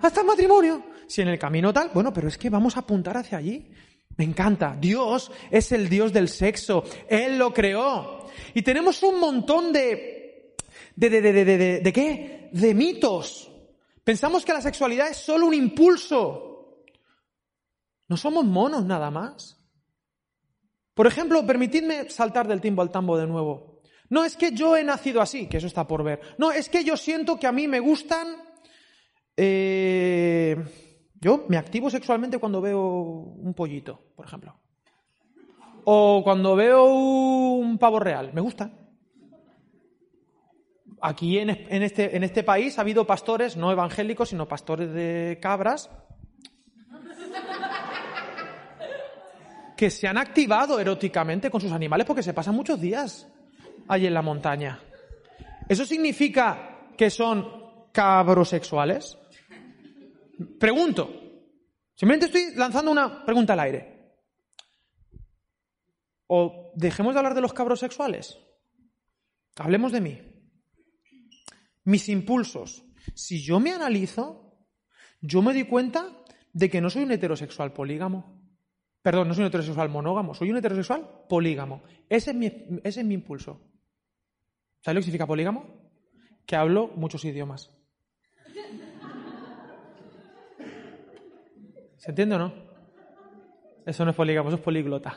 Hasta 0.00 0.22
el 0.22 0.26
matrimonio. 0.26 0.82
Si 1.06 1.20
en 1.20 1.28
el 1.28 1.38
camino 1.38 1.74
tal, 1.74 1.90
bueno, 1.92 2.10
pero 2.10 2.28
es 2.28 2.38
que 2.38 2.48
vamos 2.48 2.74
a 2.74 2.80
apuntar 2.80 3.18
hacia 3.18 3.36
allí. 3.36 3.70
Me 4.16 4.24
encanta. 4.24 4.74
Dios 4.80 5.30
es 5.50 5.72
el 5.72 5.90
Dios 5.90 6.10
del 6.10 6.26
sexo. 6.30 6.82
Él 7.06 7.36
lo 7.36 7.52
creó. 7.52 8.26
Y 8.54 8.62
tenemos 8.62 9.02
un 9.02 9.20
montón 9.20 9.74
de... 9.74 10.56
¿De, 10.96 11.10
de, 11.10 11.20
de, 11.20 11.32
de, 11.32 11.44
de, 11.44 11.80
de 11.80 11.92
qué? 11.92 12.48
De 12.50 12.72
mitos. 12.72 13.52
Pensamos 14.02 14.42
que 14.42 14.54
la 14.54 14.62
sexualidad 14.62 15.10
es 15.10 15.18
solo 15.18 15.48
un 15.48 15.52
impulso. 15.54 16.86
No 18.08 18.16
somos 18.16 18.46
monos 18.46 18.86
nada 18.86 19.10
más. 19.10 19.62
Por 20.94 21.06
ejemplo, 21.06 21.46
permitidme 21.46 22.08
saltar 22.08 22.48
del 22.48 22.62
timbo 22.62 22.80
al 22.80 22.90
tambo 22.90 23.18
de 23.18 23.26
nuevo. 23.26 23.82
No 24.08 24.24
es 24.24 24.34
que 24.34 24.52
yo 24.52 24.78
he 24.78 24.82
nacido 24.82 25.20
así, 25.20 25.46
que 25.46 25.58
eso 25.58 25.66
está 25.66 25.86
por 25.86 26.02
ver. 26.02 26.22
No, 26.38 26.50
es 26.50 26.70
que 26.70 26.84
yo 26.84 26.96
siento 26.96 27.38
que 27.38 27.46
a 27.46 27.52
mí 27.52 27.68
me 27.68 27.78
gustan... 27.78 28.41
Eh, 29.36 30.56
yo 31.20 31.44
me 31.48 31.56
activo 31.56 31.88
sexualmente 31.90 32.38
cuando 32.38 32.60
veo 32.60 32.80
un 32.80 33.54
pollito, 33.54 34.12
por 34.16 34.26
ejemplo. 34.26 34.58
O 35.84 36.22
cuando 36.22 36.54
veo 36.54 36.84
un 36.84 37.78
pavo 37.78 37.98
real. 37.98 38.32
Me 38.32 38.40
gusta. 38.40 38.70
Aquí 41.00 41.38
en, 41.38 41.50
en, 41.50 41.82
este, 41.82 42.16
en 42.16 42.22
este 42.22 42.44
país 42.44 42.78
ha 42.78 42.82
habido 42.82 43.04
pastores, 43.06 43.56
no 43.56 43.72
evangélicos, 43.72 44.28
sino 44.28 44.46
pastores 44.46 44.92
de 44.92 45.38
cabras, 45.42 45.90
que 49.76 49.90
se 49.90 50.06
han 50.06 50.16
activado 50.16 50.78
eróticamente 50.78 51.50
con 51.50 51.60
sus 51.60 51.72
animales 51.72 52.06
porque 52.06 52.22
se 52.22 52.32
pasan 52.32 52.54
muchos 52.54 52.80
días 52.80 53.28
allí 53.88 54.06
en 54.06 54.14
la 54.14 54.22
montaña. 54.22 54.78
¿Eso 55.68 55.84
significa 55.84 56.86
que 56.96 57.10
son 57.10 57.48
cabrosexuales? 57.90 59.18
Pregunto. 60.58 61.22
Simplemente 61.94 62.26
estoy 62.26 62.56
lanzando 62.56 62.90
una 62.90 63.24
pregunta 63.24 63.52
al 63.52 63.60
aire. 63.60 64.16
O 66.26 66.72
dejemos 66.74 67.14
de 67.14 67.18
hablar 67.18 67.34
de 67.34 67.40
los 67.40 67.52
cabros 67.52 67.80
sexuales. 67.80 68.38
Hablemos 69.56 69.92
de 69.92 70.00
mí. 70.00 70.20
Mis 71.84 72.08
impulsos. 72.08 72.84
Si 73.14 73.42
yo 73.42 73.60
me 73.60 73.72
analizo, 73.72 74.66
yo 75.20 75.42
me 75.42 75.52
doy 75.52 75.64
cuenta 75.64 76.24
de 76.52 76.70
que 76.70 76.80
no 76.80 76.90
soy 76.90 77.02
un 77.02 77.12
heterosexual 77.12 77.72
polígamo. 77.72 78.40
Perdón, 79.02 79.28
no 79.28 79.34
soy 79.34 79.42
un 79.42 79.48
heterosexual 79.48 79.88
monógamo, 79.88 80.34
soy 80.34 80.50
un 80.50 80.56
heterosexual 80.56 81.26
polígamo. 81.28 81.82
Ese 82.08 82.30
es 82.30 82.36
mi, 82.36 82.46
ese 82.84 83.00
es 83.00 83.06
mi 83.06 83.14
impulso. 83.14 83.60
¿Sabes 84.80 84.94
lo 84.94 85.00
que 85.00 85.04
significa 85.04 85.26
polígamo? 85.26 85.90
Que 86.46 86.56
hablo 86.56 86.88
muchos 86.88 87.24
idiomas. 87.24 87.70
¿Se 92.02 92.10
entiende 92.10 92.34
o 92.34 92.38
no? 92.38 92.52
Eso 93.86 94.04
no 94.04 94.10
es 94.10 94.16
polígamo, 94.16 94.48
eso 94.48 94.56
es 94.56 94.62
políglota. 94.62 95.16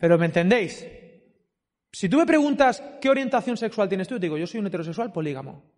Pero 0.00 0.18
¿me 0.18 0.26
entendéis? 0.26 0.84
Si 1.92 2.08
tú 2.08 2.18
me 2.18 2.26
preguntas 2.26 2.82
qué 3.00 3.08
orientación 3.08 3.56
sexual 3.56 3.88
tienes 3.88 4.08
tú, 4.08 4.16
te 4.16 4.22
digo, 4.22 4.36
yo 4.36 4.48
soy 4.48 4.58
un 4.58 4.66
heterosexual 4.66 5.12
polígamo. 5.12 5.70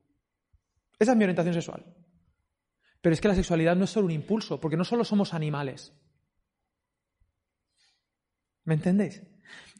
Esa 0.98 1.12
es 1.12 1.18
mi 1.18 1.24
orientación 1.24 1.52
sexual. 1.52 1.84
Pero 3.02 3.12
es 3.12 3.20
que 3.20 3.28
la 3.28 3.34
sexualidad 3.34 3.76
no 3.76 3.84
es 3.84 3.90
solo 3.90 4.06
un 4.06 4.12
impulso, 4.12 4.58
porque 4.58 4.78
no 4.78 4.86
solo 4.86 5.04
somos 5.04 5.34
animales. 5.34 5.92
¿Me 8.64 8.72
entendéis? 8.72 9.22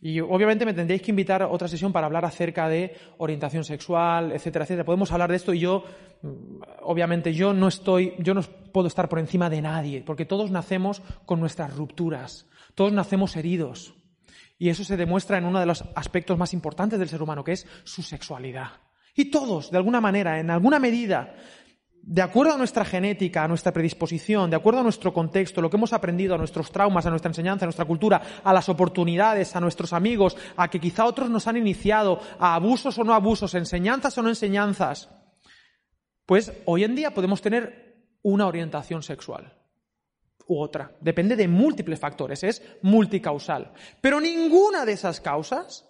Y 0.01 0.21
obviamente 0.21 0.67
me 0.67 0.75
tendréis 0.75 1.03
que 1.03 1.11
invitar 1.11 1.43
a 1.43 1.49
otra 1.49 1.69
sesión 1.69 1.93
para 1.93 2.07
hablar 2.07 2.25
acerca 2.25 2.69
de 2.69 2.95
orientación 3.19 3.65
sexual, 3.65 4.33
etcétera, 4.33 4.65
etcétera. 4.65 4.85
Podemos 4.85 5.11
hablar 5.11 5.31
de 5.31 5.37
esto 5.37 5.55
y 5.55 5.61
yo, 5.61 5.85
mm, 6.23 6.61
obviamente, 6.83 7.33
yo 7.33 7.55
no 7.55 7.69
estoy, 7.69 8.15
yo 8.19 8.35
no 8.35 8.43
puedo 8.73 8.89
estar 8.89 9.09
por 9.09 9.19
encima 9.19 9.49
de 9.49 9.63
nadie, 9.63 10.03
porque 10.03 10.27
todos 10.27 10.51
nacemos 10.51 11.03
con 11.25 11.41
nuestras 11.41 11.75
rupturas, 11.75 12.47
todos 12.75 12.93
nacemos 12.93 13.37
heridos. 13.37 13.95
Y 14.59 14.69
eso 14.69 14.85
se 14.85 14.97
demuestra 14.97 15.39
en 15.39 15.45
uno 15.45 15.61
de 15.61 15.67
los 15.67 15.85
aspectos 15.95 16.39
más 16.39 16.53
importantes 16.53 16.99
del 16.99 17.09
ser 17.09 17.23
humano, 17.23 17.45
que 17.45 17.53
es 17.53 17.67
su 17.85 18.03
sexualidad. 18.03 18.69
Y 19.15 19.27
todos, 19.31 19.71
de 19.71 19.79
alguna 19.79 20.01
manera, 20.01 20.39
en 20.39 20.51
alguna 20.51 20.79
medida, 20.79 21.35
de 22.09 22.23
acuerdo 22.23 22.55
a 22.55 22.57
nuestra 22.57 22.85
genética, 22.85 23.43
a 23.43 23.49
nuestra 23.49 23.73
predisposición, 23.73 24.49
de 24.49 24.55
acuerdo 24.55 24.79
a 24.79 24.85
nuestro 24.85 25.13
contexto, 25.13 25.61
lo 25.61 25.69
que 25.69 25.77
hemos 25.77 25.93
aprendido, 25.93 26.37
a 26.37 26.39
nuestros 26.39 26.71
traumas, 26.71 27.05
a 27.05 27.11
nuestra 27.11 27.31
enseñanza, 27.31 27.65
a 27.65 27.67
nuestra 27.67 27.85
cultura, 27.85 28.23
a 28.45 28.53
las 28.53 28.69
oportunidades, 28.69 29.57
a 29.57 29.61
nuestros 29.61 29.93
amigos, 29.93 30.37
a 30.57 30.69
que 30.69 30.79
quizá 30.79 31.05
otros 31.05 31.29
nos 31.29 31.49
han 31.49 31.57
iniciado, 31.57 32.21
a 32.39 32.55
abusos 32.55 32.97
o 32.99 33.03
no 33.03 33.13
abusos, 33.13 33.57
enseñanzas 33.57 34.17
o 34.17 34.23
no 34.23 34.29
enseñanzas, 34.29 35.11
pues 36.27 36.53
hoy 36.65 36.85
en 36.85 36.95
día 36.95 37.13
podemos 37.13 37.43
tener 37.43 38.07
una 38.23 38.47
orientación 38.47 39.03
sexual 39.03 39.53
u 40.47 40.61
otra. 40.61 40.97
Depende 41.01 41.35
de 41.35 41.49
múltiples 41.49 41.99
factores, 41.99 42.45
es 42.45 42.63
multicausal. 42.83 43.73
Pero 44.01 44.21
ninguna 44.21 44.85
de 44.85 44.93
esas 44.93 45.21
causas 45.21 45.85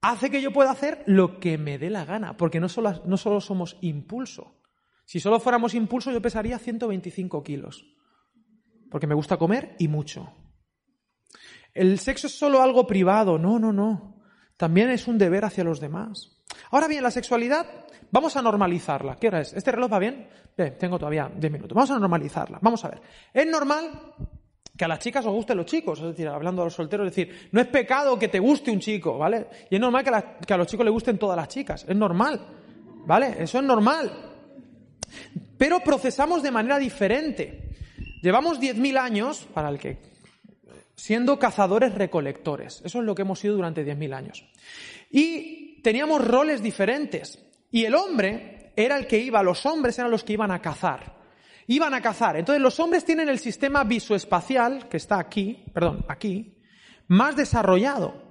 hace 0.00 0.30
que 0.30 0.40
yo 0.40 0.52
pueda 0.52 0.70
hacer 0.70 1.02
lo 1.06 1.40
que 1.40 1.58
me 1.58 1.78
dé 1.78 1.90
la 1.90 2.04
gana, 2.04 2.36
porque 2.36 2.60
no 2.60 2.68
solo, 2.68 3.02
no 3.04 3.16
solo 3.16 3.40
somos 3.40 3.76
impulso. 3.80 4.54
Si 5.04 5.20
solo 5.20 5.40
fuéramos 5.40 5.74
impulso, 5.74 6.10
yo 6.10 6.20
pesaría 6.20 6.58
125 6.58 7.42
kilos, 7.42 7.86
porque 8.90 9.06
me 9.06 9.14
gusta 9.14 9.36
comer 9.36 9.74
y 9.78 9.88
mucho. 9.88 10.32
El 11.74 11.98
sexo 11.98 12.26
es 12.26 12.38
solo 12.38 12.62
algo 12.62 12.86
privado, 12.86 13.38
no, 13.38 13.58
no, 13.58 13.72
no. 13.72 14.20
También 14.56 14.90
es 14.90 15.06
un 15.06 15.18
deber 15.18 15.44
hacia 15.44 15.64
los 15.64 15.80
demás. 15.80 16.42
Ahora 16.70 16.88
bien, 16.88 17.02
la 17.02 17.10
sexualidad, 17.10 17.66
vamos 18.10 18.36
a 18.36 18.42
normalizarla. 18.42 19.16
¿Qué 19.16 19.28
hora 19.28 19.40
es? 19.40 19.52
¿Este 19.52 19.70
reloj 19.70 19.92
va 19.92 19.98
bien? 19.98 20.28
Bien, 20.56 20.76
tengo 20.76 20.98
todavía 20.98 21.30
10 21.34 21.52
minutos. 21.52 21.74
Vamos 21.74 21.90
a 21.90 21.98
normalizarla. 21.98 22.58
Vamos 22.60 22.84
a 22.84 22.88
ver. 22.88 23.00
Es 23.32 23.46
normal 23.46 24.14
que 24.78 24.84
a 24.84 24.88
las 24.88 25.00
chicas 25.00 25.26
os 25.26 25.32
gusten 25.32 25.56
los 25.56 25.66
chicos, 25.66 25.98
es 25.98 26.04
decir, 26.04 26.28
hablando 26.28 26.62
a 26.62 26.66
los 26.66 26.74
solteros, 26.74 27.08
es 27.08 27.16
decir, 27.16 27.48
no 27.50 27.60
es 27.60 27.66
pecado 27.66 28.16
que 28.16 28.28
te 28.28 28.38
guste 28.38 28.70
un 28.70 28.78
chico, 28.78 29.18
¿vale? 29.18 29.48
Y 29.68 29.74
es 29.74 29.80
normal 29.80 30.04
que, 30.04 30.54
a 30.54 30.56
los 30.56 30.68
chicos 30.68 30.84
les 30.84 30.92
gusten 30.92 31.18
todas 31.18 31.36
las 31.36 31.48
chicas, 31.48 31.84
es 31.86 31.96
normal, 31.96 32.40
¿vale? 33.04 33.34
Eso 33.40 33.58
es 33.58 33.64
normal. 33.64 34.12
Pero 35.58 35.80
procesamos 35.80 36.44
de 36.44 36.52
manera 36.52 36.78
diferente. 36.78 37.70
Llevamos 38.22 38.60
10.000 38.60 38.98
años, 38.98 39.48
para 39.52 39.68
el 39.68 39.80
que, 39.80 39.98
siendo 40.94 41.40
cazadores 41.40 41.92
recolectores. 41.94 42.80
Eso 42.84 43.00
es 43.00 43.04
lo 43.04 43.16
que 43.16 43.22
hemos 43.22 43.40
sido 43.40 43.56
durante 43.56 43.84
10.000 43.84 44.14
años. 44.14 44.44
Y 45.10 45.82
teníamos 45.82 46.24
roles 46.24 46.62
diferentes. 46.62 47.44
Y 47.72 47.84
el 47.84 47.96
hombre 47.96 48.70
era 48.76 48.96
el 48.96 49.08
que 49.08 49.18
iba, 49.18 49.42
los 49.42 49.66
hombres 49.66 49.98
eran 49.98 50.12
los 50.12 50.22
que 50.22 50.34
iban 50.34 50.52
a 50.52 50.62
cazar 50.62 51.17
iban 51.68 51.94
a 51.94 52.00
cazar. 52.00 52.36
Entonces 52.36 52.60
los 52.60 52.80
hombres 52.80 53.04
tienen 53.04 53.28
el 53.28 53.38
sistema 53.38 53.84
visoespacial, 53.84 54.88
que 54.88 54.96
está 54.96 55.18
aquí, 55.18 55.64
perdón, 55.72 56.04
aquí, 56.08 56.58
más 57.06 57.36
desarrollado. 57.36 58.26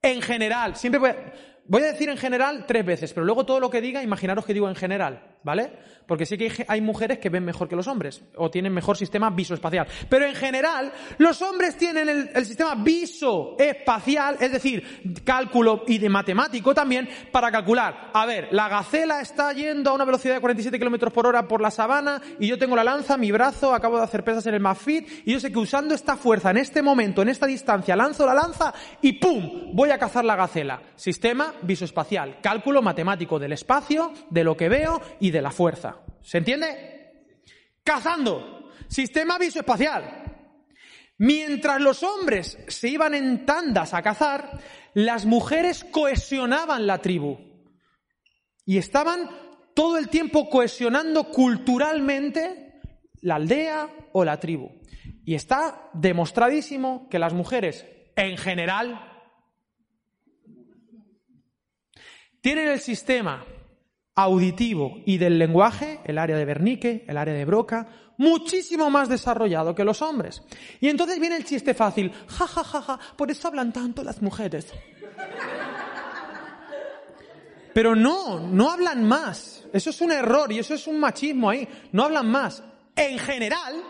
En 0.00 0.20
general, 0.20 0.74
siempre 0.74 0.98
voy 0.98 1.10
a, 1.10 1.32
voy 1.66 1.82
a 1.82 1.92
decir 1.92 2.08
en 2.08 2.16
general 2.16 2.64
tres 2.66 2.84
veces, 2.84 3.12
pero 3.12 3.24
luego 3.24 3.46
todo 3.46 3.60
lo 3.60 3.70
que 3.70 3.80
diga, 3.80 4.02
imaginaros 4.02 4.44
que 4.44 4.54
digo 4.54 4.68
en 4.68 4.74
general, 4.74 5.31
¿vale? 5.44 5.72
Porque 6.06 6.26
sí 6.26 6.36
que 6.36 6.64
hay 6.68 6.80
mujeres 6.80 7.18
que 7.18 7.30
ven 7.30 7.44
mejor 7.44 7.68
que 7.68 7.76
los 7.76 7.86
hombres 7.86 8.22
o 8.36 8.50
tienen 8.50 8.72
mejor 8.72 8.96
sistema 8.96 9.30
visoespacial. 9.30 9.86
Pero 10.08 10.26
en 10.26 10.34
general, 10.34 10.92
los 11.18 11.40
hombres 11.42 11.76
tienen 11.76 12.08
el, 12.34 12.44
sistema 12.44 12.74
visoespacial, 12.74 14.36
es 14.40 14.52
decir, 14.52 15.22
cálculo 15.24 15.84
y 15.86 15.98
de 15.98 16.08
matemático 16.08 16.74
también, 16.74 17.08
para 17.30 17.50
calcular. 17.50 18.10
A 18.12 18.26
ver, 18.26 18.48
la 18.50 18.68
gacela 18.68 19.20
está 19.20 19.52
yendo 19.52 19.90
a 19.90 19.94
una 19.94 20.04
velocidad 20.04 20.34
de 20.34 20.40
47 20.40 20.78
kilómetros 20.78 21.12
por 21.12 21.26
hora 21.26 21.48
por 21.48 21.60
la 21.60 21.70
sabana 21.70 22.20
y 22.38 22.46
yo 22.46 22.58
tengo 22.58 22.76
la 22.76 22.84
lanza, 22.84 23.16
mi 23.16 23.32
brazo, 23.32 23.74
acabo 23.74 23.98
de 23.98 24.04
hacer 24.04 24.24
pesas 24.24 24.46
en 24.46 24.54
el 24.54 24.60
MAFIT 24.60 25.26
y 25.26 25.32
yo 25.32 25.40
sé 25.40 25.52
que 25.52 25.58
usando 25.58 25.94
esta 25.94 26.16
fuerza 26.16 26.50
en 26.50 26.58
este 26.58 26.82
momento, 26.82 27.22
en 27.22 27.28
esta 27.28 27.46
distancia, 27.46 27.96
lanzo 27.96 28.26
la 28.26 28.34
lanza 28.34 28.74
y 29.00 29.14
¡pum! 29.14 29.72
Voy 29.72 29.90
a 29.90 29.98
cazar 29.98 30.24
la 30.24 30.36
gacela. 30.36 30.82
Sistema 30.96 31.54
visoespacial, 31.62 32.38
cálculo 32.42 32.82
matemático 32.82 33.38
del 33.38 33.52
espacio, 33.52 34.12
de 34.30 34.44
lo 34.44 34.56
que 34.56 34.68
veo 34.68 35.00
y 35.20 35.31
de 35.32 35.42
la 35.42 35.50
fuerza. 35.50 35.96
¿Se 36.22 36.38
entiende? 36.38 36.92
cazando, 37.84 38.70
sistema 38.88 39.38
visoespacial. 39.38 40.24
Mientras 41.18 41.80
los 41.80 42.02
hombres 42.02 42.58
se 42.68 42.88
iban 42.88 43.14
en 43.14 43.46
tandas 43.46 43.94
a 43.94 44.02
cazar, 44.02 44.60
las 44.94 45.24
mujeres 45.24 45.84
cohesionaban 45.84 46.86
la 46.86 46.98
tribu. 46.98 47.38
Y 48.64 48.78
estaban 48.78 49.30
todo 49.74 49.98
el 49.98 50.08
tiempo 50.08 50.48
cohesionando 50.48 51.24
culturalmente 51.24 52.80
la 53.20 53.36
aldea 53.36 53.88
o 54.12 54.24
la 54.24 54.40
tribu. 54.40 54.70
Y 55.24 55.34
está 55.34 55.90
demostradísimo 55.92 57.08
que 57.08 57.18
las 57.18 57.32
mujeres, 57.32 57.86
en 58.16 58.36
general, 58.36 59.08
tienen 62.40 62.68
el 62.68 62.80
sistema 62.80 63.44
auditivo 64.14 65.02
y 65.06 65.18
del 65.18 65.38
lenguaje, 65.38 66.00
el 66.04 66.18
área 66.18 66.36
de 66.36 66.44
Wernicke, 66.44 67.04
el 67.06 67.16
área 67.16 67.34
de 67.34 67.44
Broca, 67.44 67.88
muchísimo 68.18 68.90
más 68.90 69.08
desarrollado 69.08 69.74
que 69.74 69.84
los 69.84 70.02
hombres. 70.02 70.42
Y 70.80 70.88
entonces 70.88 71.18
viene 71.18 71.36
el 71.36 71.44
chiste 71.44 71.74
fácil, 71.74 72.12
ja, 72.26 72.46
ja, 72.46 72.64
ja, 72.64 72.82
ja, 72.82 73.00
por 73.16 73.30
eso 73.30 73.48
hablan 73.48 73.72
tanto 73.72 74.02
las 74.02 74.20
mujeres. 74.22 74.72
Pero 77.74 77.96
no, 77.96 78.40
no 78.40 78.70
hablan 78.70 79.04
más. 79.04 79.66
Eso 79.72 79.90
es 79.90 80.00
un 80.02 80.12
error 80.12 80.52
y 80.52 80.58
eso 80.58 80.74
es 80.74 80.86
un 80.86 81.00
machismo 81.00 81.48
ahí. 81.48 81.66
No 81.92 82.04
hablan 82.04 82.30
más. 82.30 82.62
En 82.94 83.18
general, 83.18 83.82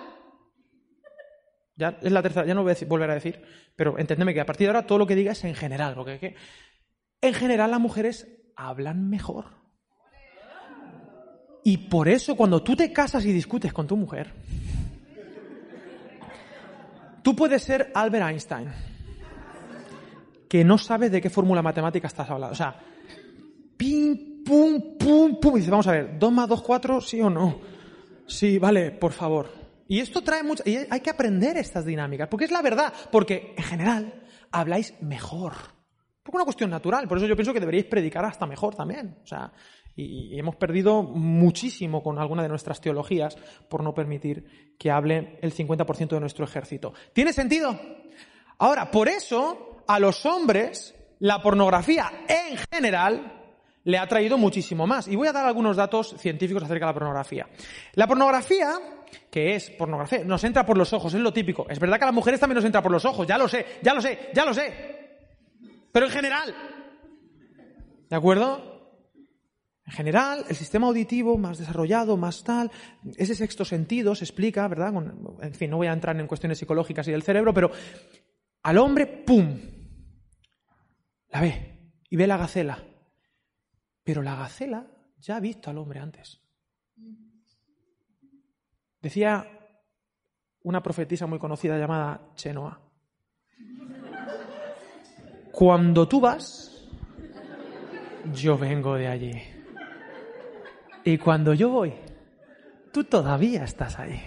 ya 1.74 1.98
es 2.00 2.12
la 2.12 2.22
tercera, 2.22 2.46
ya 2.46 2.54
no 2.54 2.62
voy 2.62 2.72
a 2.72 2.86
volver 2.86 3.10
a 3.10 3.14
decir, 3.14 3.42
pero 3.74 3.98
entendeme 3.98 4.32
que 4.32 4.40
a 4.40 4.46
partir 4.46 4.66
de 4.66 4.70
ahora 4.70 4.86
todo 4.86 4.98
lo 4.98 5.06
que 5.06 5.16
diga 5.16 5.32
es 5.32 5.42
en 5.42 5.56
general, 5.56 5.94
porque 5.94 6.36
en 7.20 7.34
general 7.34 7.72
las 7.72 7.80
mujeres 7.80 8.28
hablan 8.54 9.10
mejor. 9.10 9.61
Y 11.64 11.76
por 11.78 12.08
eso 12.08 12.36
cuando 12.36 12.62
tú 12.62 12.74
te 12.74 12.92
casas 12.92 13.24
y 13.24 13.32
discutes 13.32 13.72
con 13.72 13.86
tu 13.86 13.96
mujer, 13.96 14.32
tú 17.22 17.36
puedes 17.36 17.62
ser 17.62 17.92
Albert 17.94 18.28
Einstein, 18.28 18.68
que 20.48 20.64
no 20.64 20.76
sabes 20.76 21.12
de 21.12 21.20
qué 21.20 21.30
fórmula 21.30 21.62
matemática 21.62 22.08
estás 22.08 22.28
hablando. 22.28 22.52
O 22.52 22.56
sea, 22.56 22.76
pim, 23.76 24.42
pum, 24.44 24.98
pum, 24.98 25.38
pum. 25.40 25.54
Y 25.54 25.58
dices, 25.58 25.70
vamos 25.70 25.86
a 25.86 25.92
ver, 25.92 26.18
2 26.18 26.32
más 26.32 26.48
2, 26.48 26.62
4, 26.62 27.00
sí 27.00 27.20
o 27.20 27.30
no. 27.30 27.60
Sí, 28.26 28.58
vale, 28.58 28.90
por 28.90 29.12
favor. 29.12 29.50
Y 29.88 30.00
esto 30.00 30.22
trae 30.22 30.42
mucho... 30.42 30.62
Y 30.66 30.76
hay 30.76 31.00
que 31.00 31.10
aprender 31.10 31.56
estas 31.56 31.84
dinámicas, 31.84 32.28
porque 32.28 32.46
es 32.46 32.50
la 32.50 32.62
verdad, 32.62 32.92
porque 33.10 33.54
en 33.56 33.64
general 33.64 34.14
habláis 34.50 34.94
mejor. 35.00 35.52
Porque 36.22 36.36
una 36.36 36.44
cuestión 36.44 36.70
natural, 36.70 37.08
por 37.08 37.18
eso 37.18 37.26
yo 37.26 37.36
pienso 37.36 37.52
que 37.52 37.60
deberíais 37.60 37.86
predicar 37.86 38.24
hasta 38.24 38.46
mejor 38.46 38.74
también. 38.74 39.18
O 39.22 39.26
sea, 39.26 39.52
y, 39.94 40.38
hemos 40.38 40.56
perdido 40.56 41.02
muchísimo 41.02 42.02
con 42.02 42.18
alguna 42.18 42.42
de 42.42 42.48
nuestras 42.48 42.80
teologías 42.80 43.36
por 43.68 43.82
no 43.82 43.94
permitir 43.94 44.74
que 44.78 44.90
hable 44.90 45.38
el 45.42 45.54
50% 45.54 46.08
de 46.08 46.20
nuestro 46.20 46.44
ejército. 46.44 46.94
¿Tiene 47.12 47.32
sentido? 47.32 47.78
Ahora, 48.58 48.90
por 48.90 49.08
eso 49.08 49.82
a 49.86 49.98
los 49.98 50.24
hombres 50.26 50.94
la 51.18 51.40
pornografía 51.42 52.24
en 52.28 52.56
general 52.72 53.40
le 53.84 53.98
ha 53.98 54.06
traído 54.06 54.38
muchísimo 54.38 54.86
más. 54.86 55.08
Y 55.08 55.16
voy 55.16 55.28
a 55.28 55.32
dar 55.32 55.46
algunos 55.46 55.76
datos 55.76 56.14
científicos 56.18 56.62
acerca 56.62 56.86
de 56.86 56.90
la 56.90 56.94
pornografía. 56.94 57.48
La 57.94 58.06
pornografía, 58.06 58.78
que 59.30 59.54
es 59.54 59.70
pornografía, 59.70 60.24
nos 60.24 60.42
entra 60.44 60.64
por 60.64 60.78
los 60.78 60.92
ojos, 60.92 61.14
es 61.14 61.20
lo 61.20 61.32
típico. 61.32 61.66
Es 61.68 61.78
verdad 61.78 61.98
que 61.98 62.04
a 62.04 62.06
las 62.06 62.14
mujeres 62.14 62.40
también 62.40 62.56
nos 62.56 62.64
entra 62.64 62.82
por 62.82 62.92
los 62.92 63.04
ojos, 63.04 63.26
ya 63.26 63.38
lo 63.38 63.48
sé, 63.48 63.66
ya 63.82 63.94
lo 63.94 64.00
sé, 64.00 64.30
ya 64.32 64.44
lo 64.44 64.54
sé. 64.54 65.18
Pero 65.90 66.06
en 66.06 66.12
general. 66.12 66.54
¿De 68.08 68.16
acuerdo? 68.16 68.71
En 69.92 69.96
general, 69.96 70.46
el 70.48 70.56
sistema 70.56 70.86
auditivo 70.86 71.36
más 71.36 71.58
desarrollado, 71.58 72.16
más 72.16 72.44
tal, 72.44 72.70
ese 73.14 73.34
sexto 73.34 73.62
sentido 73.62 74.14
se 74.14 74.24
explica, 74.24 74.66
¿verdad? 74.66 74.90
en 75.42 75.54
fin, 75.54 75.68
no 75.68 75.76
voy 75.76 75.86
a 75.86 75.92
entrar 75.92 76.18
en 76.18 76.26
cuestiones 76.26 76.56
psicológicas 76.56 77.06
y 77.08 77.10
del 77.10 77.22
cerebro, 77.22 77.52
pero 77.52 77.70
al 78.62 78.78
hombre, 78.78 79.06
¡pum! 79.06 79.60
La 81.28 81.42
ve 81.42 81.92
y 82.08 82.16
ve 82.16 82.26
la 82.26 82.38
gacela. 82.38 82.82
Pero 84.02 84.22
la 84.22 84.34
gacela 84.34 84.86
ya 85.18 85.36
ha 85.36 85.40
visto 85.40 85.68
al 85.68 85.76
hombre 85.76 86.00
antes. 86.00 86.40
Decía 88.98 89.46
una 90.62 90.82
profetisa 90.82 91.26
muy 91.26 91.38
conocida 91.38 91.76
llamada 91.76 92.32
Chenoa. 92.34 92.80
Cuando 95.52 96.08
tú 96.08 96.18
vas, 96.18 96.88
yo 98.32 98.56
vengo 98.56 98.94
de 98.94 99.08
allí. 99.08 99.51
Y 101.04 101.18
cuando 101.18 101.54
yo 101.54 101.68
voy, 101.68 101.92
tú 102.92 103.04
todavía 103.04 103.64
estás 103.64 103.98
ahí. 103.98 104.20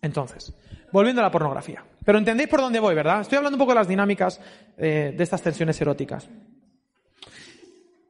Entonces, 0.00 0.52
volviendo 0.90 1.20
a 1.20 1.24
la 1.24 1.30
pornografía. 1.30 1.84
Pero 2.04 2.18
entendéis 2.18 2.48
por 2.48 2.60
dónde 2.60 2.80
voy, 2.80 2.94
¿verdad? 2.94 3.20
Estoy 3.20 3.38
hablando 3.38 3.56
un 3.56 3.60
poco 3.60 3.72
de 3.72 3.78
las 3.78 3.88
dinámicas 3.88 4.40
eh, 4.76 5.14
de 5.16 5.22
estas 5.22 5.42
tensiones 5.42 5.80
eróticas. 5.80 6.28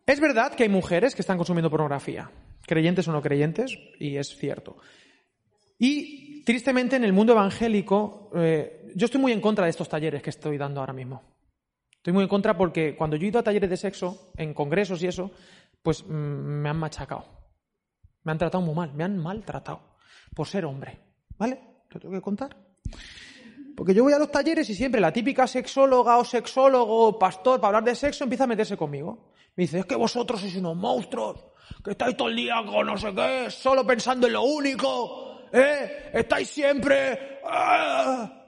Es 0.07 0.21
verdad 0.21 0.55
que 0.55 0.63
hay 0.63 0.69
mujeres 0.69 1.15
que 1.15 1.23
están 1.23 1.37
consumiendo 1.37 1.71
pornografía, 1.71 2.31
creyentes 2.67 3.07
o 3.09 3.13
no 3.13 3.23
creyentes, 3.23 3.79
y 3.99 4.17
es 4.17 4.37
cierto. 4.37 4.79
Y 5.79 6.43
tristemente 6.45 6.97
en 6.97 7.05
el 7.05 7.13
mundo 7.13 7.35
evangélico, 7.35 8.31
eh, 8.35 8.91
yo 8.95 9.05
estoy 9.05 9.21
muy 9.21 9.33
en 9.33 9.41
contra 9.41 9.65
de 9.65 9.71
estos 9.71 9.89
talleres 9.89 10.23
que 10.23 10.31
estoy 10.31 10.57
dando 10.57 10.81
ahora 10.81 10.93
mismo. 10.93 11.23
Estoy 11.97 12.15
muy 12.15 12.25
en 12.25 12.29
contra 12.29 12.57
porque 12.57 12.97
cuando 12.97 13.17
yo 13.17 13.27
he 13.27 13.29
ido 13.29 13.39
a 13.39 13.45
talleres 13.45 13.71
de 13.71 13.77
sexo, 13.77 14.33
en 14.37 14.55
congresos 14.55 15.03
y 15.03 15.07
eso, 15.07 15.31
pues 15.83 16.05
mm, 16.05 16.11
me 16.11 16.69
han 16.69 16.79
machacado. 16.79 17.25
Me 18.25 18.33
han 18.33 18.39
tratado 18.39 18.63
muy 18.63 18.75
mal, 18.75 18.93
me 18.95 19.05
han 19.05 19.19
maltratado 19.19 19.97
por 20.35 20.47
ser 20.47 20.65
hombre. 20.65 20.99
¿Vale? 21.37 21.85
¿Te 21.91 21.99
tengo 21.99 22.15
que 22.15 22.21
contar? 22.21 22.57
Porque 23.77 23.95
yo 23.95 24.05
voy 24.05 24.13
a 24.13 24.19
los 24.19 24.31
talleres 24.31 24.69
y 24.71 24.75
siempre 24.75 25.01
la 25.01 25.13
típica 25.13 25.47
sexóloga 25.47 26.19
o 26.19 26.25
sexólogo 26.25 27.09
o 27.09 27.19
pastor 27.19 27.61
para 27.61 27.79
hablar 27.79 27.85
de 27.85 27.97
sexo 27.97 28.25
empieza 28.25 28.45
a 28.45 28.47
meterse 28.47 28.77
conmigo. 28.77 29.33
Me 29.57 29.63
dice, 29.63 29.81
es 29.81 29.87
que 29.87 29.97
vosotros 29.97 30.41
sois 30.41 30.57
unos 30.57 30.77
monstruos, 30.77 31.45
que 31.85 31.91
estáis 31.93 32.17
todo 32.17 32.29
el 32.29 32.37
día 32.37 32.63
con 32.65 32.87
no 32.87 32.97
sé 32.97 33.15
qué, 33.15 33.51
solo 33.51 33.87
pensando 33.87 34.27
en 34.27 34.33
lo 34.35 34.43
único, 34.43 35.49
¿eh? 35.53 36.11
Estáis 36.13 36.49
siempre... 36.49 37.41
¡ah! 37.45 38.45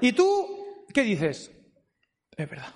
¿Y 0.00 0.12
tú 0.12 0.84
qué 0.92 1.02
dices? 1.02 1.50
Es 2.36 2.50
verdad. 2.50 2.74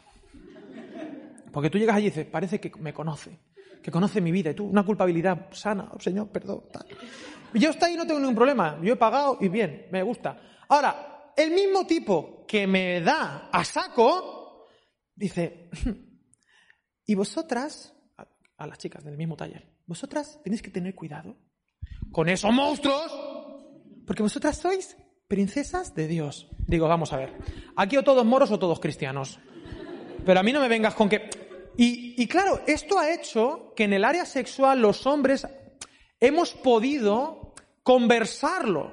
Porque 1.53 1.71
tú 1.71 1.79
llegas 1.79 1.97
allí 1.97 2.07
y 2.07 2.11
dices, 2.11 2.27
parece 2.27 2.61
que 2.61 2.73
me 2.79 2.93
conoce, 2.93 3.39
que 3.83 3.91
conoce 3.91 4.21
mi 4.21 4.31
vida, 4.31 4.51
y 4.51 4.55
tú, 4.55 4.65
una 4.67 4.85
culpabilidad 4.85 5.49
sana, 5.53 5.91
oh, 5.93 6.01
Señor, 6.01 6.29
perdón, 6.29 6.65
tal. 6.73 6.87
Yo 7.55 7.71
estoy 7.71 7.91
ahí 7.91 7.97
no 7.97 8.07
tengo 8.07 8.21
ningún 8.21 8.37
problema, 8.37 8.79
yo 8.83 8.93
he 8.93 8.97
pagado 8.97 9.39
y 9.41 9.49
bien, 9.49 9.89
me 9.91 10.03
gusta. 10.03 10.41
Ahora, 10.69 11.33
el 11.37 11.51
mismo 11.51 11.87
tipo 11.87 12.45
que 12.47 12.67
me 12.67 13.01
da 13.01 13.49
a 13.53 13.65
saco, 13.65 14.67
dice, 15.15 15.69
y 17.07 17.15
vosotras, 17.15 17.95
a, 18.57 18.67
las 18.67 18.79
chicas 18.79 19.03
del 19.05 19.17
mismo 19.17 19.37
taller, 19.37 19.67
vosotras 19.87 20.41
tenéis 20.45 20.63
que 20.63 20.71
tener 20.71 20.95
cuidado 20.95 21.37
con 22.13 22.29
esos 22.29 22.53
monstruos, 22.53 23.11
porque 24.07 24.23
vosotras 24.23 24.59
sois 24.59 24.97
princesas 25.27 25.95
de 25.95 26.07
Dios. 26.07 26.49
Digo, 26.67 26.89
vamos 26.89 27.13
a 27.13 27.17
ver, 27.17 27.33
aquí 27.77 27.97
o 27.97 28.05
todos 28.05 28.25
moros 28.25 28.51
o 28.51 28.59
todos 28.59 28.81
cristianos. 28.81 29.41
Pero 30.31 30.39
a 30.39 30.43
mí 30.45 30.53
no 30.53 30.61
me 30.61 30.69
vengas 30.69 30.95
con 30.95 31.09
que... 31.09 31.29
Y, 31.77 32.25
claro, 32.29 32.61
esto 32.69 33.01
ha 33.01 33.13
hecho 33.13 33.73
que 33.75 33.83
en 33.83 33.95
el 33.95 34.05
área 34.05 34.25
sexual 34.25 34.81
los 34.81 35.05
hombres 35.05 35.45
hemos 36.21 36.53
podido 36.53 37.53
conversarlo 37.83 38.93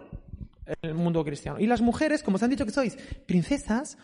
en 0.66 0.78
el 0.82 0.96
mundo 0.96 1.24
cristiano. 1.24 1.60
Y 1.60 1.68
las 1.68 1.80
mujeres, 1.80 2.24
como 2.24 2.38
os 2.38 2.42
han 2.42 2.50
dicho 2.50 2.66
que 2.66 2.72
sois 2.72 2.98
princesas, 3.28 4.00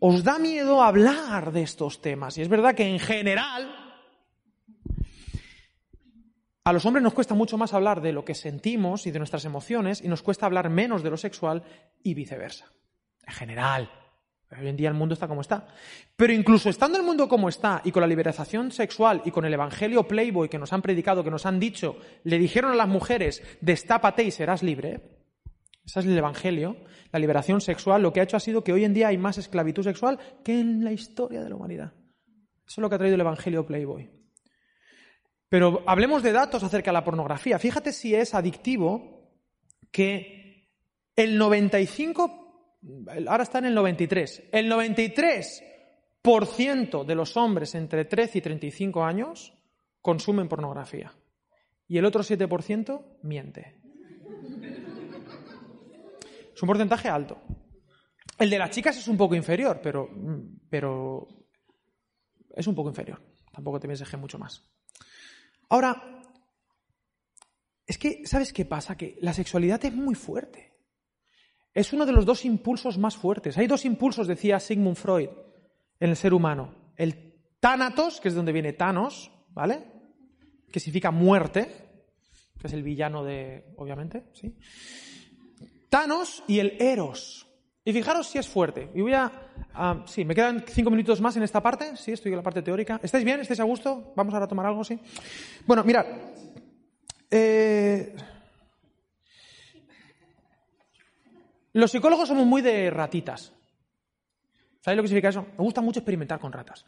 os 0.00 0.22
da 0.22 0.38
miedo 0.38 0.82
hablar 0.82 1.50
de 1.50 1.62
estos 1.62 2.02
temas. 2.02 2.36
Y 2.36 2.42
es 2.42 2.48
verdad 2.50 2.74
que 2.74 2.84
en 2.84 2.98
general 2.98 3.96
a 6.62 6.74
los 6.74 6.84
hombres 6.84 7.02
nos 7.02 7.14
cuesta 7.14 7.32
mucho 7.32 7.56
más 7.56 7.72
hablar 7.72 8.02
de 8.02 8.12
lo 8.12 8.26
que 8.26 8.34
sentimos 8.34 9.06
y 9.06 9.12
de 9.12 9.18
nuestras 9.18 9.46
emociones 9.46 10.02
y 10.02 10.08
nos 10.08 10.20
cuesta 10.20 10.44
hablar 10.44 10.68
menos 10.68 11.02
de 11.02 11.08
lo 11.08 11.16
sexual 11.16 11.62
y 12.02 12.12
viceversa. 12.12 12.66
En 13.26 13.32
general. 13.32 13.99
Hoy 14.58 14.66
en 14.66 14.76
día 14.76 14.88
el 14.88 14.94
mundo 14.94 15.14
está 15.14 15.28
como 15.28 15.42
está. 15.42 15.68
Pero 16.16 16.32
incluso 16.32 16.70
estando 16.70 16.98
el 16.98 17.04
mundo 17.04 17.28
como 17.28 17.48
está 17.48 17.82
y 17.84 17.92
con 17.92 18.00
la 18.00 18.06
liberación 18.06 18.72
sexual 18.72 19.22
y 19.24 19.30
con 19.30 19.44
el 19.44 19.54
evangelio 19.54 20.08
Playboy 20.08 20.48
que 20.48 20.58
nos 20.58 20.72
han 20.72 20.82
predicado, 20.82 21.22
que 21.22 21.30
nos 21.30 21.46
han 21.46 21.60
dicho, 21.60 21.96
le 22.24 22.38
dijeron 22.38 22.72
a 22.72 22.76
las 22.76 22.88
mujeres, 22.88 23.42
destápate 23.60 24.24
y 24.24 24.32
serás 24.32 24.62
libre. 24.62 25.20
Ese 25.84 26.00
es 26.00 26.06
el 26.06 26.18
evangelio. 26.18 26.76
La 27.12 27.20
liberación 27.20 27.60
sexual 27.60 28.02
lo 28.02 28.12
que 28.12 28.20
ha 28.20 28.24
hecho 28.24 28.36
ha 28.36 28.40
sido 28.40 28.64
que 28.64 28.72
hoy 28.72 28.84
en 28.84 28.94
día 28.94 29.08
hay 29.08 29.18
más 29.18 29.38
esclavitud 29.38 29.84
sexual 29.84 30.18
que 30.44 30.58
en 30.58 30.84
la 30.84 30.92
historia 30.92 31.42
de 31.42 31.48
la 31.48 31.56
humanidad. 31.56 31.92
Eso 32.66 32.74
es 32.74 32.78
lo 32.78 32.88
que 32.88 32.96
ha 32.96 32.98
traído 32.98 33.14
el 33.14 33.20
evangelio 33.20 33.66
Playboy. 33.66 34.10
Pero 35.48 35.82
hablemos 35.86 36.22
de 36.22 36.32
datos 36.32 36.62
acerca 36.62 36.90
de 36.90 36.94
la 36.94 37.04
pornografía. 37.04 37.58
Fíjate 37.58 37.92
si 37.92 38.14
es 38.14 38.34
adictivo 38.34 39.32
que 39.90 40.68
el 41.16 41.38
95 41.38 42.49
ahora 43.26 43.42
está 43.42 43.58
en 43.58 43.66
el 43.66 43.74
93. 43.74 44.44
El 44.52 44.70
93% 44.70 47.04
de 47.04 47.14
los 47.14 47.36
hombres 47.36 47.74
entre 47.74 48.04
13 48.04 48.38
y 48.38 48.40
35 48.40 49.04
años 49.04 49.52
consumen 50.00 50.48
pornografía. 50.48 51.12
y 51.86 51.98
el 51.98 52.04
otro 52.04 52.22
7% 52.22 53.18
miente. 53.22 53.76
Es 56.54 56.62
un 56.62 56.66
porcentaje 56.66 57.08
alto. 57.08 57.40
El 58.38 58.48
de 58.48 58.58
las 58.58 58.70
chicas 58.70 58.96
es 58.96 59.08
un 59.08 59.16
poco 59.16 59.34
inferior, 59.34 59.80
pero, 59.82 60.08
pero 60.68 61.26
es 62.54 62.66
un 62.66 62.74
poco 62.74 62.90
inferior. 62.90 63.20
Tampoco 63.52 63.80
te 63.80 63.88
pienses 63.88 64.18
mucho 64.18 64.38
más. 64.38 64.62
Ahora, 65.68 66.22
es 67.86 67.98
que, 67.98 68.22
¿sabes 68.24 68.52
qué 68.52 68.64
pasa? 68.64 68.96
Que 68.96 69.18
la 69.20 69.32
sexualidad 69.32 69.84
es 69.84 69.92
muy 69.92 70.14
fuerte. 70.14 70.69
Es 71.74 71.92
uno 71.92 72.04
de 72.04 72.12
los 72.12 72.24
dos 72.26 72.44
impulsos 72.44 72.98
más 72.98 73.16
fuertes. 73.16 73.56
Hay 73.58 73.66
dos 73.66 73.84
impulsos, 73.84 74.26
decía 74.26 74.58
Sigmund 74.58 74.96
Freud, 74.96 75.28
en 76.00 76.10
el 76.10 76.16
ser 76.16 76.34
humano. 76.34 76.74
El 76.96 77.34
Thanatos, 77.60 78.20
que 78.20 78.28
es 78.28 78.34
de 78.34 78.38
donde 78.38 78.52
viene 78.52 78.72
Thanos, 78.72 79.30
¿vale? 79.50 79.84
Que 80.72 80.80
significa 80.80 81.10
muerte, 81.10 81.70
que 82.58 82.66
es 82.66 82.72
el 82.72 82.82
villano 82.82 83.24
de, 83.24 83.72
obviamente, 83.76 84.24
¿sí? 84.32 84.56
Thanos 85.88 86.42
y 86.46 86.58
el 86.58 86.80
Eros. 86.80 87.46
Y 87.84 87.92
fijaros 87.92 88.26
si 88.28 88.38
es 88.38 88.48
fuerte. 88.48 88.90
Y 88.94 89.00
voy 89.00 89.14
a... 89.14 89.32
sí, 90.06 90.24
me 90.24 90.34
quedan 90.34 90.64
cinco 90.68 90.90
minutos 90.90 91.20
más 91.20 91.36
en 91.36 91.42
esta 91.42 91.62
parte. 91.62 91.96
Sí, 91.96 92.12
estoy 92.12 92.32
en 92.32 92.36
la 92.36 92.42
parte 92.42 92.62
teórica. 92.62 93.00
¿Estáis 93.02 93.24
bien? 93.24 93.40
¿Estáis 93.40 93.60
a 93.60 93.64
gusto? 93.64 94.12
Vamos 94.14 94.34
ahora 94.34 94.44
a 94.44 94.48
tomar 94.48 94.66
algo, 94.66 94.84
sí. 94.84 94.98
Bueno, 95.66 95.82
mirad. 95.82 96.06
Eh, 97.30 98.14
los 101.72 101.90
psicólogos 101.90 102.28
somos 102.28 102.46
muy 102.46 102.62
de 102.62 102.90
ratitas. 102.90 103.52
¿Sabéis 104.80 104.96
lo 104.96 105.02
que 105.02 105.08
significa 105.08 105.28
eso? 105.28 105.46
Me 105.58 105.64
gusta 105.64 105.80
mucho 105.80 106.00
experimentar 106.00 106.38
con 106.38 106.52
ratas. 106.52 106.84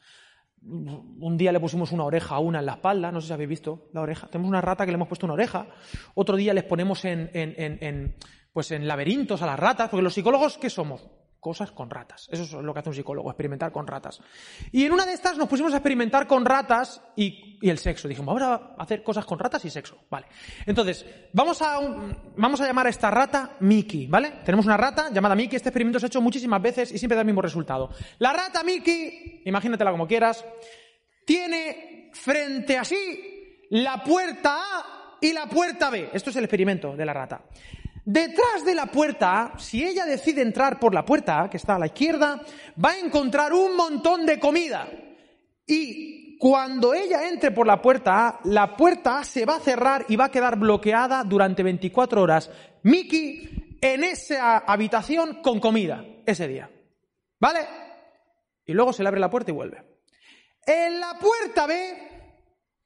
Un 0.62 1.36
día 1.36 1.52
le 1.52 1.60
pusimos 1.60 1.92
una 1.92 2.04
oreja 2.04 2.36
a 2.36 2.38
una 2.38 2.60
en 2.60 2.66
la 2.66 2.74
espalda, 2.74 3.10
no 3.10 3.20
sé 3.20 3.26
si 3.26 3.32
habéis 3.32 3.48
visto 3.48 3.88
la 3.92 4.00
oreja. 4.00 4.28
Tenemos 4.28 4.48
una 4.48 4.60
rata 4.60 4.84
que 4.84 4.92
le 4.92 4.96
hemos 4.96 5.08
puesto 5.08 5.26
una 5.26 5.34
oreja. 5.34 5.66
Otro 6.14 6.36
día 6.36 6.54
les 6.54 6.64
ponemos 6.64 7.04
en, 7.04 7.30
en 7.32 8.16
pues 8.52 8.70
en 8.70 8.86
laberintos 8.86 9.42
a 9.42 9.46
las 9.46 9.58
ratas, 9.58 9.88
porque 9.88 10.02
los 10.02 10.14
psicólogos, 10.14 10.58
¿qué 10.58 10.70
somos? 10.70 11.08
Cosas 11.42 11.72
con 11.72 11.90
ratas. 11.90 12.28
Eso 12.30 12.44
es 12.44 12.52
lo 12.52 12.72
que 12.72 12.78
hace 12.78 12.90
un 12.90 12.94
psicólogo, 12.94 13.28
experimentar 13.28 13.72
con 13.72 13.84
ratas. 13.84 14.20
Y 14.70 14.84
en 14.84 14.92
una 14.92 15.04
de 15.04 15.12
estas 15.12 15.36
nos 15.36 15.48
pusimos 15.48 15.72
a 15.72 15.78
experimentar 15.78 16.28
con 16.28 16.44
ratas 16.44 17.02
y, 17.16 17.58
el 17.68 17.78
sexo. 17.78 18.06
Dijimos, 18.06 18.32
vamos 18.32 18.60
a 18.78 18.80
hacer 18.80 19.02
cosas 19.02 19.26
con 19.26 19.40
ratas 19.40 19.64
y 19.64 19.70
sexo. 19.70 20.04
Vale. 20.08 20.26
Entonces, 20.66 21.04
vamos 21.32 21.60
a, 21.60 21.80
vamos 22.36 22.60
a 22.60 22.64
llamar 22.64 22.86
a 22.86 22.90
esta 22.90 23.10
rata 23.10 23.56
Mickey, 23.58 24.06
¿vale? 24.06 24.34
Tenemos 24.44 24.66
una 24.66 24.76
rata 24.76 25.10
llamada 25.10 25.34
Mickey. 25.34 25.56
Este 25.56 25.70
experimento 25.70 25.98
se 25.98 26.06
ha 26.06 26.10
hecho 26.10 26.20
muchísimas 26.20 26.62
veces 26.62 26.92
y 26.92 26.98
siempre 26.98 27.16
da 27.16 27.22
el 27.22 27.26
mismo 27.26 27.42
resultado. 27.42 27.90
La 28.20 28.32
rata 28.32 28.62
Mickey, 28.62 29.42
imagínatela 29.44 29.90
como 29.90 30.06
quieras, 30.06 30.44
tiene 31.24 32.12
frente 32.12 32.78
así 32.78 33.66
la 33.70 34.04
puerta 34.04 34.58
A 34.58 35.18
y 35.20 35.32
la 35.32 35.46
puerta 35.46 35.90
B. 35.90 36.10
Esto 36.12 36.30
es 36.30 36.36
el 36.36 36.44
experimento 36.44 36.94
de 36.94 37.04
la 37.04 37.12
rata. 37.12 37.42
Detrás 38.04 38.64
de 38.64 38.74
la 38.74 38.86
puerta 38.86 39.42
A, 39.42 39.58
si 39.58 39.84
ella 39.84 40.04
decide 40.04 40.42
entrar 40.42 40.80
por 40.80 40.92
la 40.92 41.04
puerta 41.04 41.42
A, 41.42 41.50
que 41.50 41.56
está 41.56 41.76
a 41.76 41.78
la 41.78 41.86
izquierda, 41.86 42.42
va 42.82 42.90
a 42.90 42.98
encontrar 42.98 43.52
un 43.52 43.76
montón 43.76 44.26
de 44.26 44.40
comida. 44.40 44.88
Y 45.66 46.36
cuando 46.38 46.94
ella 46.94 47.28
entre 47.28 47.52
por 47.52 47.66
la 47.66 47.80
puerta 47.80 48.26
A, 48.26 48.40
la 48.44 48.76
puerta 48.76 49.20
A 49.20 49.24
se 49.24 49.46
va 49.46 49.56
a 49.56 49.60
cerrar 49.60 50.04
y 50.08 50.16
va 50.16 50.24
a 50.24 50.30
quedar 50.30 50.58
bloqueada 50.58 51.22
durante 51.22 51.62
24 51.62 52.20
horas. 52.20 52.50
Mickey 52.82 53.78
en 53.80 54.02
esa 54.02 54.58
habitación 54.58 55.40
con 55.42 55.60
comida 55.60 56.04
ese 56.26 56.48
día. 56.48 56.70
¿Vale? 57.38 57.60
Y 58.66 58.72
luego 58.72 58.92
se 58.92 59.02
le 59.02 59.08
abre 59.08 59.20
la 59.20 59.30
puerta 59.30 59.52
y 59.52 59.54
vuelve. 59.54 59.84
En 60.66 60.98
la 60.98 61.18
puerta 61.18 61.66
B, 61.66 62.34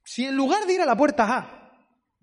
si 0.03 0.25
en 0.25 0.35
lugar 0.35 0.65
de 0.65 0.73
ir 0.73 0.81
a 0.81 0.85
la 0.85 0.97
puerta 0.97 1.37
A, 1.37 1.71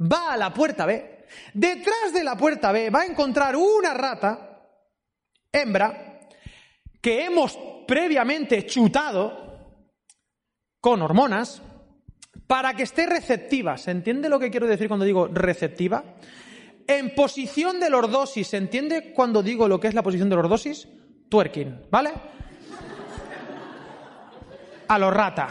va 0.00 0.32
a 0.32 0.36
la 0.36 0.52
puerta 0.52 0.86
B, 0.86 1.13
Detrás 1.52 2.12
de 2.12 2.24
la 2.24 2.36
puerta 2.36 2.72
B 2.72 2.90
va 2.90 3.02
a 3.02 3.06
encontrar 3.06 3.56
una 3.56 3.94
rata, 3.94 4.68
hembra, 5.52 6.20
que 7.00 7.24
hemos 7.24 7.58
previamente 7.86 8.66
chutado 8.66 9.44
con 10.80 11.02
hormonas 11.02 11.62
para 12.46 12.74
que 12.74 12.82
esté 12.84 13.06
receptiva. 13.06 13.76
¿Se 13.78 13.90
entiende 13.90 14.28
lo 14.28 14.38
que 14.38 14.50
quiero 14.50 14.66
decir 14.66 14.88
cuando 14.88 15.04
digo 15.04 15.28
receptiva? 15.28 16.04
En 16.86 17.14
posición 17.14 17.80
de 17.80 17.90
lordosis. 17.90 18.48
¿Se 18.48 18.56
entiende 18.56 19.12
cuando 19.12 19.42
digo 19.42 19.68
lo 19.68 19.80
que 19.80 19.88
es 19.88 19.94
la 19.94 20.02
posición 20.02 20.28
de 20.28 20.36
lordosis? 20.36 20.88
Twerking, 21.28 21.86
¿vale? 21.90 22.12
A 24.88 24.98
lo 24.98 25.10
rata. 25.10 25.48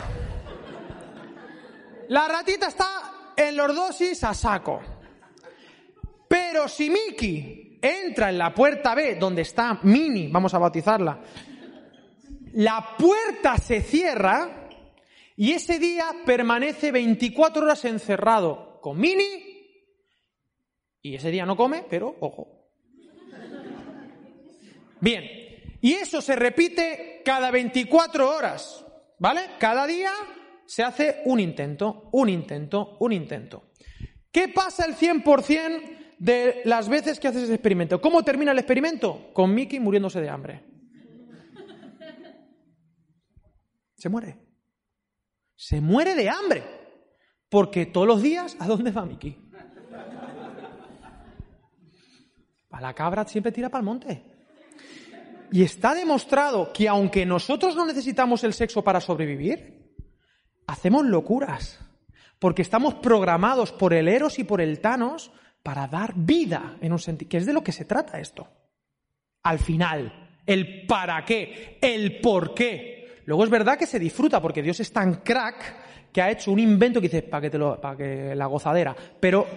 La 2.10 2.28
ratita 2.28 2.68
está 2.68 3.34
en 3.36 3.58
lordosis 3.58 4.24
a 4.24 4.34
saco. 4.34 4.93
Pero 6.34 6.68
si 6.68 6.90
Mickey 6.90 7.78
entra 7.80 8.32
en 8.32 8.40
la 8.40 8.56
puerta 8.56 8.96
B, 8.96 9.18
donde 9.18 9.44
está 9.44 9.80
Mini, 9.84 10.30
vamos 10.30 10.52
a 10.56 10.58
bautizarla, 10.58 11.22
la 12.54 12.96
puerta 12.98 13.60
se 13.60 13.82
cierra 13.82 14.68
y 15.36 15.52
ese 15.52 15.78
día 15.78 16.08
permanece 16.26 16.92
24 16.92 17.64
horas 17.64 17.86
encerrado 17.86 18.80
con 18.82 19.00
Mini 19.00 19.44
y 21.04 21.14
ese 21.14 21.30
día 21.30 21.46
no 21.46 21.56
come, 21.56 21.86
pero 21.88 22.16
ojo. 22.20 22.72
Bien, 25.02 25.24
y 25.82 25.94
eso 25.94 26.20
se 26.20 26.36
repite 26.36 27.22
cada 27.24 27.52
24 27.52 28.28
horas, 28.28 28.84
¿vale? 29.20 29.42
Cada 29.60 29.86
día 29.86 30.12
se 30.66 30.82
hace 30.82 31.22
un 31.26 31.40
intento, 31.40 32.10
un 32.12 32.28
intento, 32.28 32.98
un 33.02 33.14
intento. 33.14 33.66
¿Qué 34.32 34.48
pasa 34.48 34.86
el 34.86 34.96
100% 34.96 36.03
de 36.24 36.62
las 36.64 36.88
veces 36.88 37.20
que 37.20 37.28
haces 37.28 37.44
ese 37.44 37.56
experimento. 37.56 38.00
¿Cómo 38.00 38.24
termina 38.24 38.54
el 38.54 38.58
experimento? 38.58 39.34
Con 39.34 39.54
Mickey 39.54 39.82
muriéndose 39.82 40.22
de 40.22 40.30
hambre. 40.30 40.64
Se 43.98 44.08
muere. 44.08 44.38
Se 45.54 45.82
muere 45.82 46.16
de 46.16 46.30
hambre. 46.30 46.64
Porque 47.50 47.88
todos 47.88 48.08
los 48.08 48.22
días, 48.22 48.56
¿a 48.60 48.68
dónde 48.68 48.92
va 48.92 49.06
Mickey? 49.06 49.38
A 52.72 52.80
la 52.82 52.94
cabra 52.94 53.28
siempre 53.28 53.52
tira 53.52 53.68
para 53.68 53.82
el 53.82 53.86
monte. 53.86 54.24
Y 55.52 55.62
está 55.62 55.94
demostrado 55.94 56.72
que 56.72 56.88
aunque 56.88 57.26
nosotros 57.26 57.76
no 57.76 57.86
necesitamos 57.86 58.46
el 58.46 58.54
sexo 58.54 58.82
para 58.82 59.02
sobrevivir, 59.02 59.94
hacemos 60.68 61.06
locuras. 61.06 61.82
Porque 62.40 62.62
estamos 62.62 62.94
programados 62.96 63.74
por 63.74 63.94
el 63.94 64.08
Eros 64.08 64.40
y 64.40 64.46
por 64.46 64.62
el 64.62 64.80
Thanos 64.80 65.34
para 65.64 65.88
dar 65.88 66.14
vida 66.16 66.78
en 66.82 66.92
un 66.92 67.00
sentido, 67.00 67.30
que 67.30 67.38
es 67.38 67.46
de 67.46 67.54
lo 67.54 67.64
que 67.64 67.72
se 67.72 67.86
trata 67.86 68.20
esto. 68.20 68.48
Al 69.44 69.60
final, 69.60 70.30
el 70.46 70.86
para 70.86 71.24
qué, 71.24 71.78
el 71.82 72.20
por 72.20 72.54
qué. 72.54 73.22
Luego 73.26 73.46
es 73.46 73.50
verdad 73.50 73.78
que 73.78 73.88
se 73.88 73.98
disfruta 73.98 74.42
porque 74.42 74.62
Dios 74.62 74.80
es 74.82 74.92
tan 74.92 75.16
crack 75.16 76.12
que 76.12 76.22
ha 76.22 76.30
hecho 76.30 76.52
un 76.52 76.60
invento 76.60 77.00
que 77.00 77.08
dice, 77.08 77.24
para 77.24 77.42
que, 77.42 77.50
te 77.50 77.58
lo, 77.58 77.80
para 77.80 77.98
que 77.98 78.36
la 78.36 78.46
gozadera. 78.46 78.96
Pero, 79.20 79.48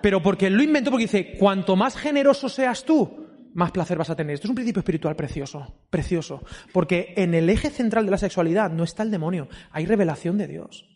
pero 0.00 0.22
porque 0.22 0.48
lo 0.48 0.62
inventó 0.62 0.90
porque 0.90 1.04
dice, 1.04 1.36
cuanto 1.38 1.76
más 1.76 1.96
generoso 1.96 2.48
seas 2.48 2.84
tú, 2.84 3.22
más 3.54 3.70
placer 3.70 3.98
vas 3.98 4.10
a 4.10 4.16
tener. 4.16 4.34
Esto 4.34 4.46
es 4.46 4.50
un 4.50 4.56
principio 4.56 4.80
espiritual 4.80 5.14
precioso, 5.14 5.74
precioso. 5.90 6.42
Porque 6.72 7.12
en 7.16 7.34
el 7.34 7.50
eje 7.50 7.70
central 7.70 8.06
de 8.06 8.10
la 8.10 8.18
sexualidad 8.18 8.70
no 8.70 8.82
está 8.82 9.02
el 9.02 9.10
demonio, 9.10 9.48
hay 9.70 9.84
revelación 9.84 10.38
de 10.38 10.48
Dios. 10.48 10.91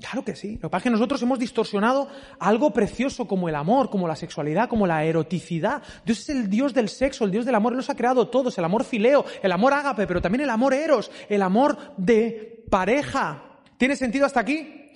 Claro 0.00 0.24
que 0.24 0.34
sí. 0.34 0.54
Lo 0.54 0.62
que 0.62 0.68
pasa 0.70 0.78
es 0.78 0.82
que 0.84 0.90
nosotros 0.90 1.20
hemos 1.22 1.38
distorsionado 1.38 2.08
algo 2.38 2.72
precioso 2.72 3.28
como 3.28 3.48
el 3.50 3.54
amor, 3.54 3.90
como 3.90 4.08
la 4.08 4.16
sexualidad, 4.16 4.68
como 4.68 4.86
la 4.86 5.04
eroticidad. 5.04 5.82
Dios 6.06 6.20
es 6.20 6.28
el 6.30 6.48
Dios 6.48 6.72
del 6.72 6.88
sexo, 6.88 7.24
el 7.24 7.30
Dios 7.30 7.44
del 7.44 7.54
amor. 7.54 7.74
Él 7.74 7.76
nos 7.76 7.90
ha 7.90 7.96
creado 7.96 8.28
todos. 8.28 8.56
El 8.56 8.64
amor 8.64 8.84
fileo, 8.84 9.26
el 9.42 9.52
amor 9.52 9.74
ágape, 9.74 10.06
pero 10.06 10.22
también 10.22 10.42
el 10.42 10.50
amor 10.50 10.72
eros, 10.72 11.10
el 11.28 11.42
amor 11.42 11.76
de 11.98 12.64
pareja. 12.70 13.60
¿Tiene 13.76 13.94
sentido 13.94 14.24
hasta 14.24 14.40
aquí? 14.40 14.90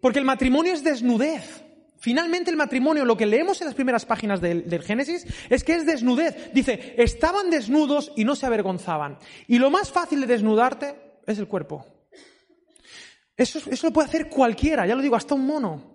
Porque 0.00 0.18
el 0.18 0.24
matrimonio 0.26 0.74
es 0.74 0.84
desnudez. 0.84 1.64
Finalmente 1.98 2.50
el 2.50 2.58
matrimonio, 2.58 3.06
lo 3.06 3.16
que 3.16 3.24
leemos 3.24 3.60
en 3.62 3.68
las 3.68 3.74
primeras 3.74 4.04
páginas 4.04 4.40
del, 4.42 4.68
del, 4.68 4.82
Génesis, 4.82 5.26
es 5.48 5.64
que 5.64 5.74
es 5.74 5.86
desnudez. 5.86 6.52
Dice, 6.52 6.94
estaban 6.98 7.48
desnudos 7.48 8.12
y 8.16 8.24
no 8.24 8.36
se 8.36 8.44
avergonzaban. 8.44 9.18
Y 9.48 9.58
lo 9.58 9.70
más 9.70 9.90
fácil 9.90 10.20
de 10.20 10.26
desnudarte 10.26 10.94
es 11.26 11.38
el 11.38 11.48
cuerpo. 11.48 11.95
Eso, 13.36 13.60
lo 13.82 13.92
puede 13.92 14.08
hacer 14.08 14.28
cualquiera, 14.30 14.86
ya 14.86 14.94
lo 14.94 15.02
digo, 15.02 15.14
hasta 15.14 15.34
un 15.34 15.46
mono. 15.46 15.94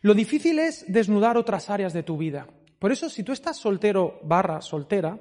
Lo 0.00 0.14
difícil 0.14 0.58
es 0.58 0.84
desnudar 0.88 1.36
otras 1.36 1.68
áreas 1.68 1.92
de 1.92 2.02
tu 2.02 2.16
vida. 2.16 2.48
Por 2.78 2.92
eso, 2.92 3.10
si 3.10 3.22
tú 3.22 3.32
estás 3.32 3.58
soltero 3.58 4.20
barra 4.22 4.62
soltera, 4.62 5.20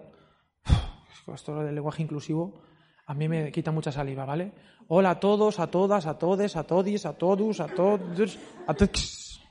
esto 1.34 1.62
del 1.62 1.76
lenguaje 1.76 2.02
inclusivo, 2.02 2.62
a 3.06 3.14
mí 3.14 3.28
me 3.28 3.52
quita 3.52 3.72
mucha 3.72 3.92
saliva, 3.92 4.24
¿vale? 4.24 4.54
Hola 4.88 5.12
a 5.12 5.20
todos, 5.20 5.60
a 5.60 5.68
todas, 5.68 6.06
a 6.06 6.18
todes, 6.18 6.56
a 6.56 6.64
todis, 6.64 7.06
a 7.06 7.14
todos, 7.14 7.60
a 7.60 7.68
todos, 7.68 8.40
a 8.66 8.74
todos. 8.74 9.42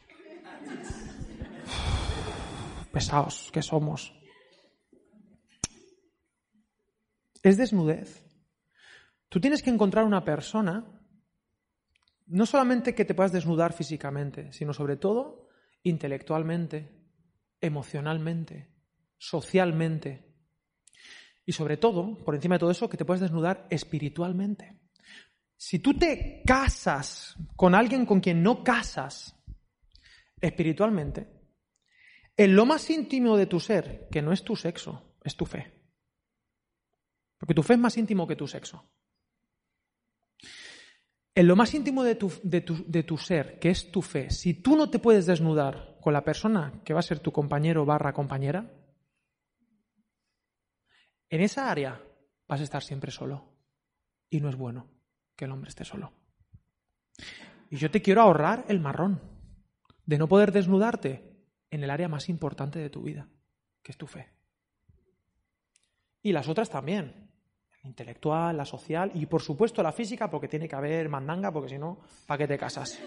Pesados 2.91 3.51
que 3.53 3.63
somos. 3.63 4.15
Es 7.43 7.57
desnudez. 7.59 8.25
Tú 9.29 9.41
tienes 9.41 9.63
que 9.63 9.71
encontrar 9.71 10.05
una 10.05 10.25
persona 10.25 10.98
no 12.29 12.47
solamente 12.47 12.95
que 12.95 13.05
te 13.05 13.15
puedas 13.15 13.33
desnudar 13.33 13.73
físicamente, 13.73 14.53
sino 14.53 14.73
sobre 14.73 14.97
todo 14.97 15.49
intelectualmente, 15.83 16.89
emocionalmente, 17.61 18.71
socialmente. 19.17 20.27
Y 21.45 21.53
sobre 21.53 21.79
todo, 21.79 22.19
por 22.25 22.35
encima 22.35 22.57
de 22.57 22.61
todo 22.61 22.71
eso, 22.71 22.89
que 22.89 22.97
te 22.97 23.05
puedas 23.05 23.23
desnudar 23.23 23.67
espiritualmente. 23.71 24.79
Si 25.57 25.79
tú 25.79 25.95
te 25.95 26.43
casas 26.47 27.35
con 27.57 27.75
alguien 27.75 28.07
con 28.07 28.21
quien 28.21 28.43
no 28.43 28.63
casas 28.63 29.35
espiritualmente, 30.41 31.27
en 32.37 32.55
lo 32.55 32.67
más 32.67 32.89
íntimo 32.91 33.37
de 33.37 33.47
tu 33.47 33.59
ser, 33.59 34.09
que 34.11 34.23
no 34.23 34.33
es 34.33 34.45
tu 34.45 34.55
sexo, 34.55 35.17
es 35.25 35.35
tu 35.37 35.47
fe. 35.47 35.75
Porque 37.39 37.55
tu 37.55 37.63
fe 37.63 37.75
es 37.75 37.81
más 37.81 37.97
íntimo 37.97 38.27
que 38.27 38.37
tu 38.37 38.47
sexo. 38.47 38.89
En 41.39 41.47
lo 41.47 41.55
más 41.55 41.73
íntimo 41.73 42.03
de 42.03 42.17
tu, 42.17 42.33
de, 42.43 42.61
tu, 43.05 43.17
ser, 43.17 43.61
que 43.61 43.71
es 43.71 43.93
tu 43.93 44.03
fe, 44.03 44.29
si 44.29 44.55
tú 44.55 44.75
no 44.75 44.91
te 44.91 44.99
puedes 44.99 45.25
desnudar 45.25 45.97
con 46.01 46.13
la 46.13 46.25
persona 46.25 46.83
que 46.85 46.93
va 46.93 46.99
a 46.99 47.05
ser 47.05 47.21
tu 47.21 47.31
compañero 47.31 47.87
barra 47.87 48.13
compañera, 48.13 48.69
en 51.31 51.41
esa 51.41 51.71
área 51.71 52.03
vas 52.49 52.59
a 52.59 52.65
estar 52.65 52.83
siempre 52.83 53.13
solo. 53.13 53.53
Y 54.29 54.41
no 54.41 54.49
es 54.49 54.57
bueno 54.57 54.89
que 55.37 55.45
el 55.45 55.53
hombre 55.53 55.69
esté 55.69 55.85
solo. 55.85 56.13
Y 57.71 57.77
yo 57.77 57.89
te 57.89 58.03
quiero 58.03 58.23
ahorrar 58.23 58.65
el 58.67 58.81
marrón 58.81 59.21
de 60.07 60.19
no 60.19 60.27
poder 60.27 60.51
desnudarte 60.51 61.23
en 61.71 61.85
el 61.85 61.91
área 61.91 62.09
más 62.09 62.29
importante 62.29 62.81
de 62.81 62.91
tu 62.91 63.03
vida, 63.03 63.29
que 63.85 63.93
es 63.93 63.97
tu 63.97 64.09
fe. 64.09 64.33
Y 66.21 66.33
las 66.33 66.49
otras 66.49 66.69
también, 66.69 67.28
intelectual, 67.89 68.57
la 68.57 68.65
social 68.65 69.11
y 69.15 69.27
por 69.27 69.43
supuesto 69.43 69.83
la 69.83 69.93
física 69.93 70.31
porque 70.31 70.49
tiene 70.49 70.69
que 70.69 70.77
haber 70.77 71.09
mandanga 71.09 71.51
porque 71.51 71.71
si 71.71 71.79
no, 71.79 71.99
¿para 72.27 72.39
qué 72.39 72.47
te 72.47 72.59
casas? 72.59 72.99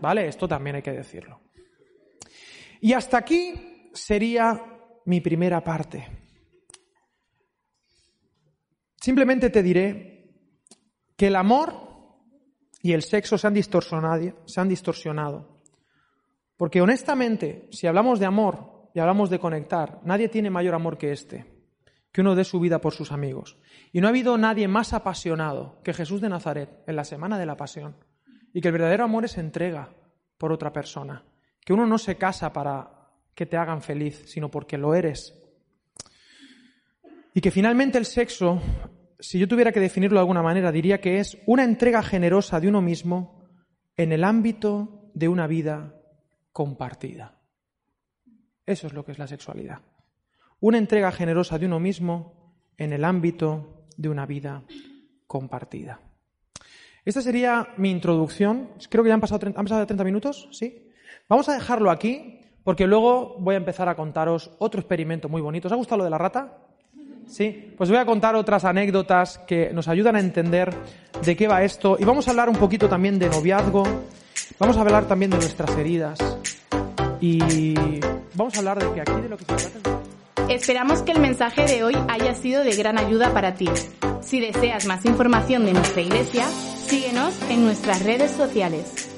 ¿Vale? 0.00 0.26
Esto 0.26 0.48
también 0.48 0.76
hay 0.76 0.82
que 0.82 0.92
decirlo. 0.92 1.40
Y 2.80 2.92
hasta 2.92 3.18
aquí 3.18 3.90
sería 3.92 4.60
mi 5.04 5.20
primera 5.20 5.62
parte. 5.62 6.06
Simplemente 9.00 9.50
te 9.50 9.62
diré 9.62 10.32
que 11.16 11.26
el 11.28 11.36
amor 11.36 11.74
y 12.82 12.92
el 12.92 13.02
sexo 13.02 13.36
se 13.36 13.46
han 13.46 13.54
distorsionado, 13.54 14.42
se 14.46 14.60
han 14.60 14.68
distorsionado. 14.68 15.60
Porque 16.56 16.80
honestamente, 16.80 17.68
si 17.70 17.86
hablamos 17.86 18.18
de 18.18 18.26
amor 18.26 18.90
y 18.94 19.00
hablamos 19.00 19.30
de 19.30 19.38
conectar, 19.38 20.00
nadie 20.04 20.28
tiene 20.28 20.50
mayor 20.50 20.74
amor 20.74 20.98
que 20.98 21.12
este 21.12 21.57
que 22.18 22.22
uno 22.22 22.34
dé 22.34 22.42
su 22.42 22.58
vida 22.58 22.80
por 22.80 22.94
sus 22.94 23.12
amigos. 23.12 23.56
Y 23.92 24.00
no 24.00 24.08
ha 24.08 24.10
habido 24.10 24.36
nadie 24.36 24.66
más 24.66 24.92
apasionado 24.92 25.78
que 25.84 25.94
Jesús 25.94 26.20
de 26.20 26.28
Nazaret 26.28 26.82
en 26.88 26.96
la 26.96 27.04
semana 27.04 27.38
de 27.38 27.46
la 27.46 27.56
pasión. 27.56 27.94
Y 28.52 28.60
que 28.60 28.66
el 28.66 28.72
verdadero 28.72 29.04
amor 29.04 29.24
es 29.24 29.38
entrega 29.38 29.94
por 30.36 30.50
otra 30.50 30.72
persona. 30.72 31.22
Que 31.64 31.72
uno 31.72 31.86
no 31.86 31.96
se 31.96 32.16
casa 32.16 32.52
para 32.52 33.12
que 33.36 33.46
te 33.46 33.56
hagan 33.56 33.82
feliz, 33.82 34.24
sino 34.26 34.50
porque 34.50 34.76
lo 34.76 34.96
eres. 34.96 35.32
Y 37.34 37.40
que 37.40 37.52
finalmente 37.52 37.98
el 37.98 38.04
sexo, 38.04 38.60
si 39.20 39.38
yo 39.38 39.46
tuviera 39.46 39.70
que 39.70 39.78
definirlo 39.78 40.16
de 40.16 40.22
alguna 40.22 40.42
manera, 40.42 40.72
diría 40.72 41.00
que 41.00 41.20
es 41.20 41.38
una 41.46 41.62
entrega 41.62 42.02
generosa 42.02 42.58
de 42.58 42.66
uno 42.66 42.82
mismo 42.82 43.44
en 43.96 44.10
el 44.10 44.24
ámbito 44.24 45.12
de 45.14 45.28
una 45.28 45.46
vida 45.46 45.94
compartida. 46.50 47.38
Eso 48.66 48.88
es 48.88 48.92
lo 48.92 49.04
que 49.04 49.12
es 49.12 49.20
la 49.20 49.28
sexualidad 49.28 49.82
una 50.60 50.78
entrega 50.78 51.12
generosa 51.12 51.58
de 51.58 51.66
uno 51.66 51.78
mismo 51.80 52.54
en 52.76 52.92
el 52.92 53.04
ámbito 53.04 53.84
de 53.96 54.08
una 54.08 54.26
vida 54.26 54.62
compartida. 55.26 56.00
Esta 57.04 57.22
sería 57.22 57.68
mi 57.76 57.90
introducción. 57.90 58.70
Creo 58.88 59.02
que 59.02 59.08
ya 59.08 59.14
han 59.14 59.20
pasado, 59.20 59.38
30, 59.38 59.58
¿han 59.58 59.64
pasado 59.66 59.86
30 59.86 60.04
minutos, 60.04 60.48
¿sí? 60.52 60.90
Vamos 61.28 61.48
a 61.48 61.54
dejarlo 61.54 61.90
aquí 61.90 62.40
porque 62.64 62.86
luego 62.86 63.36
voy 63.38 63.54
a 63.54 63.58
empezar 63.58 63.88
a 63.88 63.96
contaros 63.96 64.50
otro 64.58 64.80
experimento 64.80 65.28
muy 65.28 65.40
bonito. 65.40 65.68
¿Os 65.68 65.72
ha 65.72 65.76
gustado 65.76 65.98
lo 65.98 66.04
de 66.04 66.10
la 66.10 66.18
rata? 66.18 66.58
Sí, 67.26 67.74
pues 67.76 67.90
voy 67.90 67.98
a 67.98 68.06
contar 68.06 68.34
otras 68.36 68.64
anécdotas 68.64 69.38
que 69.38 69.70
nos 69.72 69.86
ayudan 69.88 70.16
a 70.16 70.20
entender 70.20 70.74
de 71.24 71.36
qué 71.36 71.46
va 71.46 71.62
esto 71.62 71.96
y 71.98 72.04
vamos 72.04 72.26
a 72.26 72.30
hablar 72.30 72.48
un 72.48 72.56
poquito 72.56 72.88
también 72.88 73.18
de 73.18 73.28
noviazgo, 73.28 73.84
vamos 74.58 74.78
a 74.78 74.80
hablar 74.80 75.06
también 75.06 75.30
de 75.30 75.36
nuestras 75.36 75.76
heridas 75.76 76.18
y 77.20 78.00
vamos 78.34 78.54
a 78.54 78.58
hablar 78.60 78.78
de 78.78 78.94
que 78.94 79.00
aquí 79.02 79.20
de 79.20 79.28
lo 79.28 79.36
que 79.36 79.44
se 79.44 79.54
trata 79.54 80.07
Esperamos 80.48 81.02
que 81.02 81.12
el 81.12 81.20
mensaje 81.20 81.66
de 81.66 81.84
hoy 81.84 81.94
haya 82.08 82.34
sido 82.34 82.64
de 82.64 82.74
gran 82.74 82.96
ayuda 82.96 83.34
para 83.34 83.54
ti. 83.54 83.68
Si 84.22 84.40
deseas 84.40 84.86
más 84.86 85.04
información 85.04 85.66
de 85.66 85.74
nuestra 85.74 86.00
iglesia, 86.00 86.46
síguenos 86.86 87.34
en 87.50 87.64
nuestras 87.64 88.02
redes 88.02 88.30
sociales. 88.30 89.17